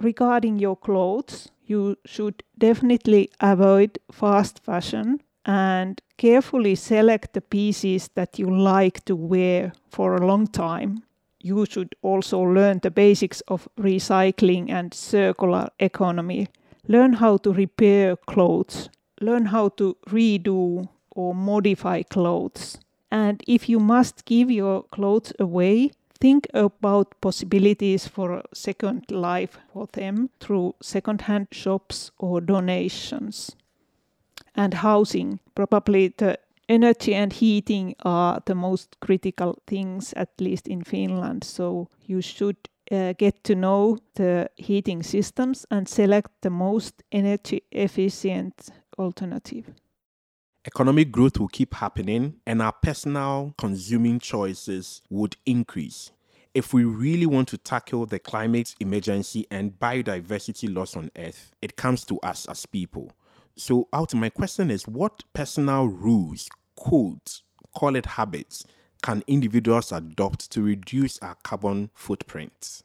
Regarding 0.01 0.59
your 0.59 0.77
clothes, 0.77 1.49
you 1.65 1.97
should 2.05 2.43
definitely 2.57 3.29
avoid 3.39 3.99
fast 4.11 4.59
fashion 4.63 5.21
and 5.45 6.01
carefully 6.17 6.75
select 6.75 7.33
the 7.33 7.41
pieces 7.41 8.09
that 8.15 8.39
you 8.39 8.49
like 8.49 9.03
to 9.05 9.15
wear 9.15 9.73
for 9.89 10.15
a 10.15 10.25
long 10.25 10.47
time. 10.47 11.03
You 11.41 11.65
should 11.65 11.95
also 12.01 12.39
learn 12.39 12.79
the 12.81 12.91
basics 12.91 13.41
of 13.47 13.67
recycling 13.77 14.69
and 14.69 14.93
circular 14.93 15.69
economy. 15.79 16.47
Learn 16.87 17.13
how 17.13 17.37
to 17.37 17.53
repair 17.53 18.15
clothes. 18.15 18.89
Learn 19.21 19.47
how 19.47 19.69
to 19.69 19.97
redo 20.07 20.87
or 21.11 21.35
modify 21.35 22.03
clothes. 22.03 22.77
And 23.11 23.43
if 23.47 23.67
you 23.67 23.79
must 23.79 24.25
give 24.25 24.51
your 24.51 24.83
clothes 24.83 25.33
away, 25.39 25.91
think 26.19 26.47
about 26.53 27.21
possibilities 27.21 28.07
for 28.07 28.43
second 28.53 29.09
life 29.11 29.57
for 29.73 29.87
them 29.93 30.29
through 30.39 30.75
second-hand 30.81 31.47
shops 31.51 32.11
or 32.17 32.41
donations. 32.41 33.55
And 34.55 34.73
housing, 34.73 35.39
probably 35.55 36.13
the 36.17 36.37
energy 36.67 37.15
and 37.15 37.33
heating 37.33 37.95
are 38.03 38.41
the 38.45 38.55
most 38.55 38.99
critical 38.99 39.57
things, 39.67 40.13
at 40.13 40.29
least 40.39 40.67
in 40.67 40.83
Finland. 40.83 41.43
So 41.43 41.89
you 42.05 42.21
should 42.21 42.57
uh, 42.91 43.13
get 43.17 43.43
to 43.43 43.55
know 43.55 43.97
the 44.15 44.49
heating 44.55 45.03
systems 45.03 45.65
and 45.71 45.87
select 45.87 46.31
the 46.41 46.49
most 46.49 47.03
energy 47.11 47.63
efficient 47.71 48.69
alternative. 48.97 49.73
Economic 50.75 51.11
growth 51.11 51.39
will 51.39 51.47
keep 51.47 51.73
happening 51.73 52.35
and 52.45 52.61
our 52.61 52.71
personal 52.71 53.55
consuming 53.57 54.19
choices 54.19 55.01
would 55.09 55.35
increase. 55.47 56.11
If 56.53 56.75
we 56.75 56.83
really 56.83 57.25
want 57.25 57.47
to 57.47 57.57
tackle 57.57 58.05
the 58.05 58.19
climate 58.19 58.75
emergency 58.79 59.47
and 59.49 59.71
biodiversity 59.79 60.71
loss 60.71 60.95
on 60.95 61.09
Earth, 61.17 61.55
it 61.63 61.75
comes 61.75 62.05
to 62.05 62.19
us 62.19 62.45
as 62.45 62.67
people. 62.67 63.11
So, 63.55 63.87
Outi 63.91 64.13
my 64.13 64.29
question 64.29 64.69
is 64.69 64.87
what 64.87 65.23
personal 65.33 65.87
rules, 65.87 66.47
codes, 66.77 67.41
call 67.75 67.95
it 67.95 68.05
habits, 68.05 68.63
can 69.01 69.23
individuals 69.25 69.91
adopt 69.91 70.51
to 70.51 70.61
reduce 70.61 71.17
our 71.23 71.35
carbon 71.41 71.89
footprint? 71.95 72.83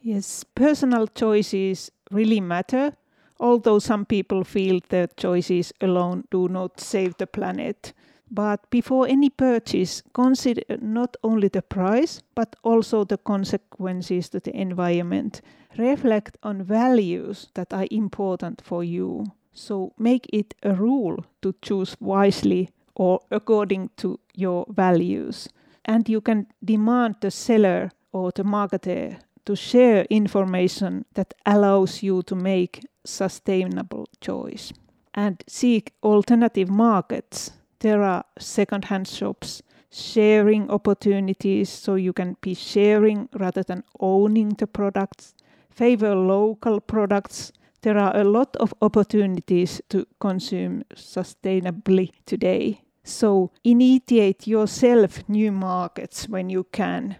Yes, 0.00 0.42
personal 0.54 1.06
choices 1.06 1.90
really 2.10 2.40
matter 2.40 2.96
although 3.38 3.78
some 3.78 4.04
people 4.04 4.44
feel 4.44 4.80
that 4.88 5.16
choices 5.16 5.72
alone 5.80 6.24
do 6.30 6.48
not 6.48 6.80
save 6.80 7.16
the 7.16 7.26
planet. 7.26 7.92
But 8.30 8.68
before 8.70 9.06
any 9.06 9.30
purchase, 9.30 10.02
consider 10.12 10.62
not 10.80 11.16
only 11.22 11.48
the 11.48 11.62
price, 11.62 12.22
but 12.34 12.56
also 12.64 13.04
the 13.04 13.18
consequences 13.18 14.28
to 14.30 14.40
the 14.40 14.56
environment. 14.56 15.42
Reflect 15.78 16.36
on 16.42 16.62
values 16.62 17.48
that 17.54 17.72
are 17.72 17.86
important 17.90 18.62
for 18.64 18.82
you. 18.82 19.26
So 19.52 19.92
make 19.98 20.26
it 20.32 20.54
a 20.62 20.74
rule 20.74 21.24
to 21.42 21.54
choose 21.62 21.96
wisely 22.00 22.70
or 22.94 23.20
according 23.30 23.90
to 23.98 24.18
your 24.34 24.66
values. 24.68 25.48
And 25.84 26.08
you 26.08 26.20
can 26.20 26.48
demand 26.64 27.16
the 27.20 27.30
seller 27.30 27.90
or 28.12 28.32
the 28.32 28.42
marketer 28.42 29.18
to 29.44 29.54
share 29.54 30.04
information 30.10 31.04
that 31.14 31.32
allows 31.44 32.02
you 32.02 32.22
to 32.24 32.34
make 32.34 32.84
sustainable 33.06 34.08
choice 34.20 34.72
and 35.14 35.42
seek 35.48 35.92
alternative 36.02 36.68
markets. 36.68 37.52
There 37.78 38.02
are 38.02 38.24
second-hand 38.38 39.08
shops, 39.08 39.62
sharing 39.90 40.70
opportunities 40.70 41.70
so 41.70 41.94
you 41.94 42.12
can 42.12 42.36
be 42.40 42.54
sharing 42.54 43.28
rather 43.32 43.62
than 43.62 43.84
owning 44.00 44.50
the 44.50 44.66
products. 44.66 45.34
Favor 45.70 46.14
local 46.14 46.80
products. 46.80 47.52
There 47.82 47.98
are 47.98 48.16
a 48.16 48.24
lot 48.24 48.56
of 48.56 48.74
opportunities 48.82 49.80
to 49.90 50.06
consume 50.20 50.84
sustainably 50.94 52.10
today. 52.26 52.82
So 53.04 53.52
initiate 53.62 54.46
yourself 54.46 55.22
new 55.28 55.52
markets 55.52 56.28
when 56.28 56.50
you 56.50 56.64
can 56.64 57.16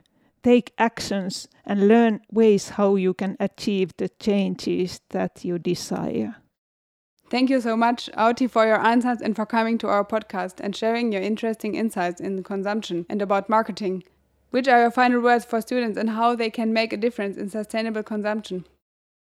take 0.47 0.73
actions 0.79 1.49
and 1.65 1.89
learn 1.89 2.21
ways 2.31 2.69
how 2.69 2.95
you 2.95 3.13
can 3.13 3.37
achieve 3.41 3.91
the 3.97 4.09
changes 4.09 5.01
that 5.11 5.45
you 5.45 5.59
desire. 5.59 6.37
Thank 7.29 7.51
you 7.51 7.61
so 7.61 7.77
much, 7.77 8.09
Outi, 8.17 8.49
for 8.49 8.65
your 8.65 8.79
answers 8.79 9.21
and 9.21 9.35
for 9.35 9.45
coming 9.45 9.77
to 9.79 9.89
our 9.89 10.05
podcast 10.05 10.61
and 10.61 10.77
sharing 10.77 11.11
your 11.11 11.21
interesting 11.21 11.75
insights 11.75 12.21
in 12.21 12.45
consumption 12.45 13.07
and 13.09 13.21
about 13.21 13.49
marketing. 13.49 14.05
Which 14.51 14.69
are 14.69 14.83
your 14.83 14.93
final 14.93 15.21
words 15.21 15.45
for 15.45 15.61
students 15.61 15.99
and 15.99 16.11
how 16.11 16.37
they 16.37 16.51
can 16.51 16.73
make 16.73 16.93
a 16.93 16.97
difference 16.97 17.37
in 17.37 17.51
sustainable 17.51 18.05
consumption? 18.05 18.67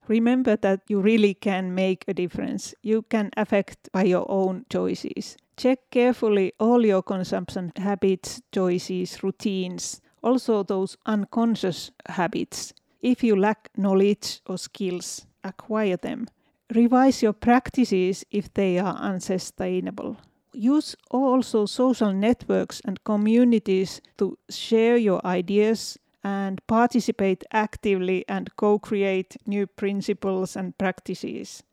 Remember 0.07 0.55
that 0.57 0.81
you 0.87 1.01
really 1.01 1.33
can 1.33 1.73
make 1.73 2.05
a 2.07 2.13
difference. 2.13 2.75
You 2.83 3.01
can 3.01 3.31
affect 3.35 3.89
by 3.91 4.03
your 4.03 4.29
own 4.29 4.67
choices. 4.71 5.35
Check 5.57 5.79
carefully 5.89 6.53
all 6.59 6.85
your 6.85 7.01
consumption 7.01 7.71
habits, 7.75 8.39
choices, 8.53 9.23
routines, 9.23 9.99
also 10.23 10.63
those 10.63 10.97
unconscious 11.05 11.91
habits. 12.07 12.73
If 13.01 13.23
you 13.23 13.35
lack 13.35 13.69
knowledge 13.77 14.41
or 14.47 14.57
skills, 14.57 15.25
acquire 15.43 15.97
them. 15.97 16.27
Revise 16.73 17.21
your 17.21 17.33
practices 17.33 18.25
if 18.31 18.53
they 18.53 18.77
are 18.79 18.95
unsustainable. 18.95 20.17
Use 20.53 20.95
also 21.11 21.65
social 21.65 22.13
networks 22.13 22.81
and 22.83 23.03
communities 23.03 24.01
to 24.17 24.37
share 24.49 24.97
your 24.97 25.25
ideas 25.25 25.97
and 26.23 26.65
participate 26.67 27.43
actively 27.53 28.25
and 28.27 28.53
co 28.55 28.79
create 28.79 29.37
new 29.45 29.67
principles 29.67 30.55
and 30.55 30.77
practices. 30.77 31.63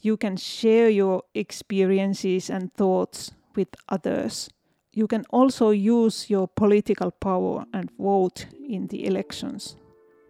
You 0.00 0.16
can 0.16 0.36
share 0.36 0.88
your 0.88 1.22
experiences 1.34 2.50
and 2.50 2.72
thoughts 2.74 3.32
with 3.54 3.68
others 3.88 4.48
you 4.92 5.06
can 5.06 5.24
also 5.30 5.70
use 5.70 6.28
your 6.28 6.48
political 6.48 7.10
power 7.10 7.64
and 7.72 7.90
vote 7.98 8.46
in 8.68 8.86
the 8.88 9.06
elections. 9.06 9.76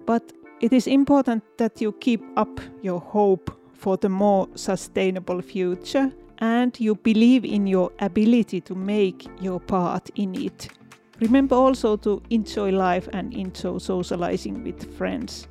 But 0.07 0.33
it 0.61 0.73
is 0.73 0.87
important 0.87 1.43
that 1.57 1.81
you 1.81 1.93
keep 1.93 2.23
up 2.37 2.61
your 2.83 3.01
hope 3.01 3.51
for 3.73 3.97
the 3.97 4.09
more 4.09 4.49
sustainable 4.55 5.41
future 5.41 6.13
and 6.39 6.79
you 6.79 6.95
believe 6.95 7.45
in 7.45 7.67
your 7.67 7.91
ability 8.01 8.61
to 8.63 8.75
make 8.75 9.27
your 9.41 9.61
part 9.61 10.11
in 10.17 10.35
it. 10.35 10.69
Remember 11.21 11.55
also 11.55 11.97
to 11.97 12.23
enjoy 12.31 12.71
life 12.71 13.09
and 13.13 13.33
enjoy 13.35 13.79
socializing 13.79 14.65
with 14.65 14.97
friends. 14.97 15.49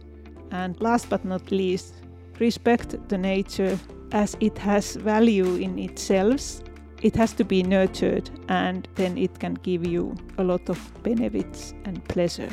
And 0.51 0.79
last 0.81 1.09
but 1.09 1.25
not 1.25 1.51
least, 1.51 1.93
respect 2.39 2.95
the 3.07 3.17
nature 3.17 3.77
as 4.11 4.35
it 4.39 4.57
has 4.57 4.95
value 4.95 5.55
in 5.55 5.77
itself 5.77 6.61
it 7.01 7.15
has 7.15 7.33
to 7.33 7.43
be 7.43 7.63
nurtured 7.63 8.29
and 8.49 8.87
then 8.95 9.17
it 9.17 9.39
can 9.39 9.53
give 9.55 9.85
you 9.85 10.15
a 10.37 10.43
lot 10.43 10.69
of 10.69 11.03
benefits 11.03 11.73
and 11.85 12.03
pleasure. 12.07 12.49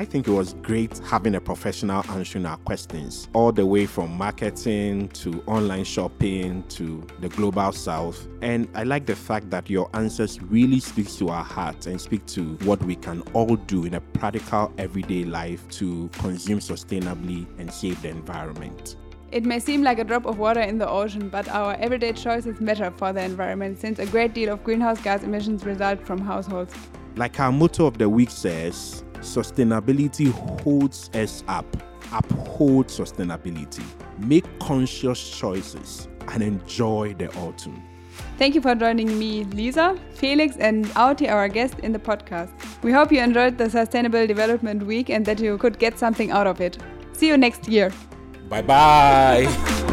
I 0.00 0.04
think 0.04 0.28
it 0.28 0.30
was 0.30 0.54
great 0.62 0.96
having 0.98 1.34
a 1.34 1.40
professional 1.40 2.08
answering 2.10 2.46
our 2.46 2.56
questions, 2.58 3.28
all 3.32 3.50
the 3.50 3.66
way 3.66 3.84
from 3.84 4.16
marketing 4.16 5.08
to 5.08 5.42
online 5.46 5.82
shopping 5.82 6.62
to 6.68 7.04
the 7.18 7.28
global 7.30 7.72
south. 7.72 8.28
And 8.40 8.68
I 8.74 8.84
like 8.84 9.06
the 9.06 9.16
fact 9.16 9.50
that 9.50 9.68
your 9.68 9.90
answers 9.94 10.40
really 10.40 10.78
speak 10.78 11.12
to 11.16 11.30
our 11.30 11.42
hearts 11.42 11.86
and 11.88 12.00
speak 12.00 12.24
to 12.26 12.54
what 12.62 12.80
we 12.84 12.94
can 12.94 13.22
all 13.32 13.56
do 13.56 13.86
in 13.86 13.94
a 13.94 14.00
practical 14.00 14.72
everyday 14.78 15.24
life 15.24 15.68
to 15.70 16.08
consume 16.12 16.60
sustainably 16.60 17.48
and 17.58 17.72
save 17.72 18.00
the 18.00 18.10
environment. 18.10 18.94
It 19.30 19.44
may 19.44 19.58
seem 19.58 19.82
like 19.82 19.98
a 19.98 20.04
drop 20.04 20.24
of 20.24 20.38
water 20.38 20.60
in 20.60 20.78
the 20.78 20.88
ocean, 20.88 21.28
but 21.28 21.48
our 21.48 21.74
everyday 21.74 22.12
choices 22.12 22.60
matter 22.60 22.90
for 22.90 23.12
the 23.12 23.22
environment 23.22 23.78
since 23.78 23.98
a 23.98 24.06
great 24.06 24.32
deal 24.32 24.50
of 24.50 24.64
greenhouse 24.64 25.00
gas 25.02 25.22
emissions 25.22 25.66
result 25.66 26.00
from 26.06 26.18
households. 26.18 26.74
Like 27.14 27.38
our 27.38 27.52
motto 27.52 27.86
of 27.86 27.98
the 27.98 28.08
week 28.08 28.30
says, 28.30 29.04
sustainability 29.16 30.30
holds 30.62 31.10
us 31.12 31.44
up. 31.46 31.66
Uphold 32.10 32.86
sustainability. 32.86 33.84
Make 34.18 34.46
conscious 34.60 35.38
choices 35.38 36.08
and 36.28 36.42
enjoy 36.42 37.14
the 37.18 37.28
autumn. 37.36 37.82
Thank 38.38 38.54
you 38.54 38.62
for 38.62 38.74
joining 38.74 39.18
me, 39.18 39.44
Lisa, 39.44 39.98
Felix, 40.14 40.56
and 40.56 40.86
Outi, 40.94 41.30
our 41.30 41.48
guest 41.48 41.78
in 41.80 41.92
the 41.92 41.98
podcast. 41.98 42.50
We 42.82 42.92
hope 42.92 43.12
you 43.12 43.20
enjoyed 43.20 43.58
the 43.58 43.68
Sustainable 43.68 44.26
Development 44.26 44.86
Week 44.86 45.10
and 45.10 45.26
that 45.26 45.38
you 45.38 45.58
could 45.58 45.78
get 45.78 45.98
something 45.98 46.30
out 46.30 46.46
of 46.46 46.62
it. 46.62 46.78
See 47.12 47.26
you 47.26 47.36
next 47.36 47.68
year. 47.68 47.92
Bye 48.48 48.62
bye. 48.62 49.87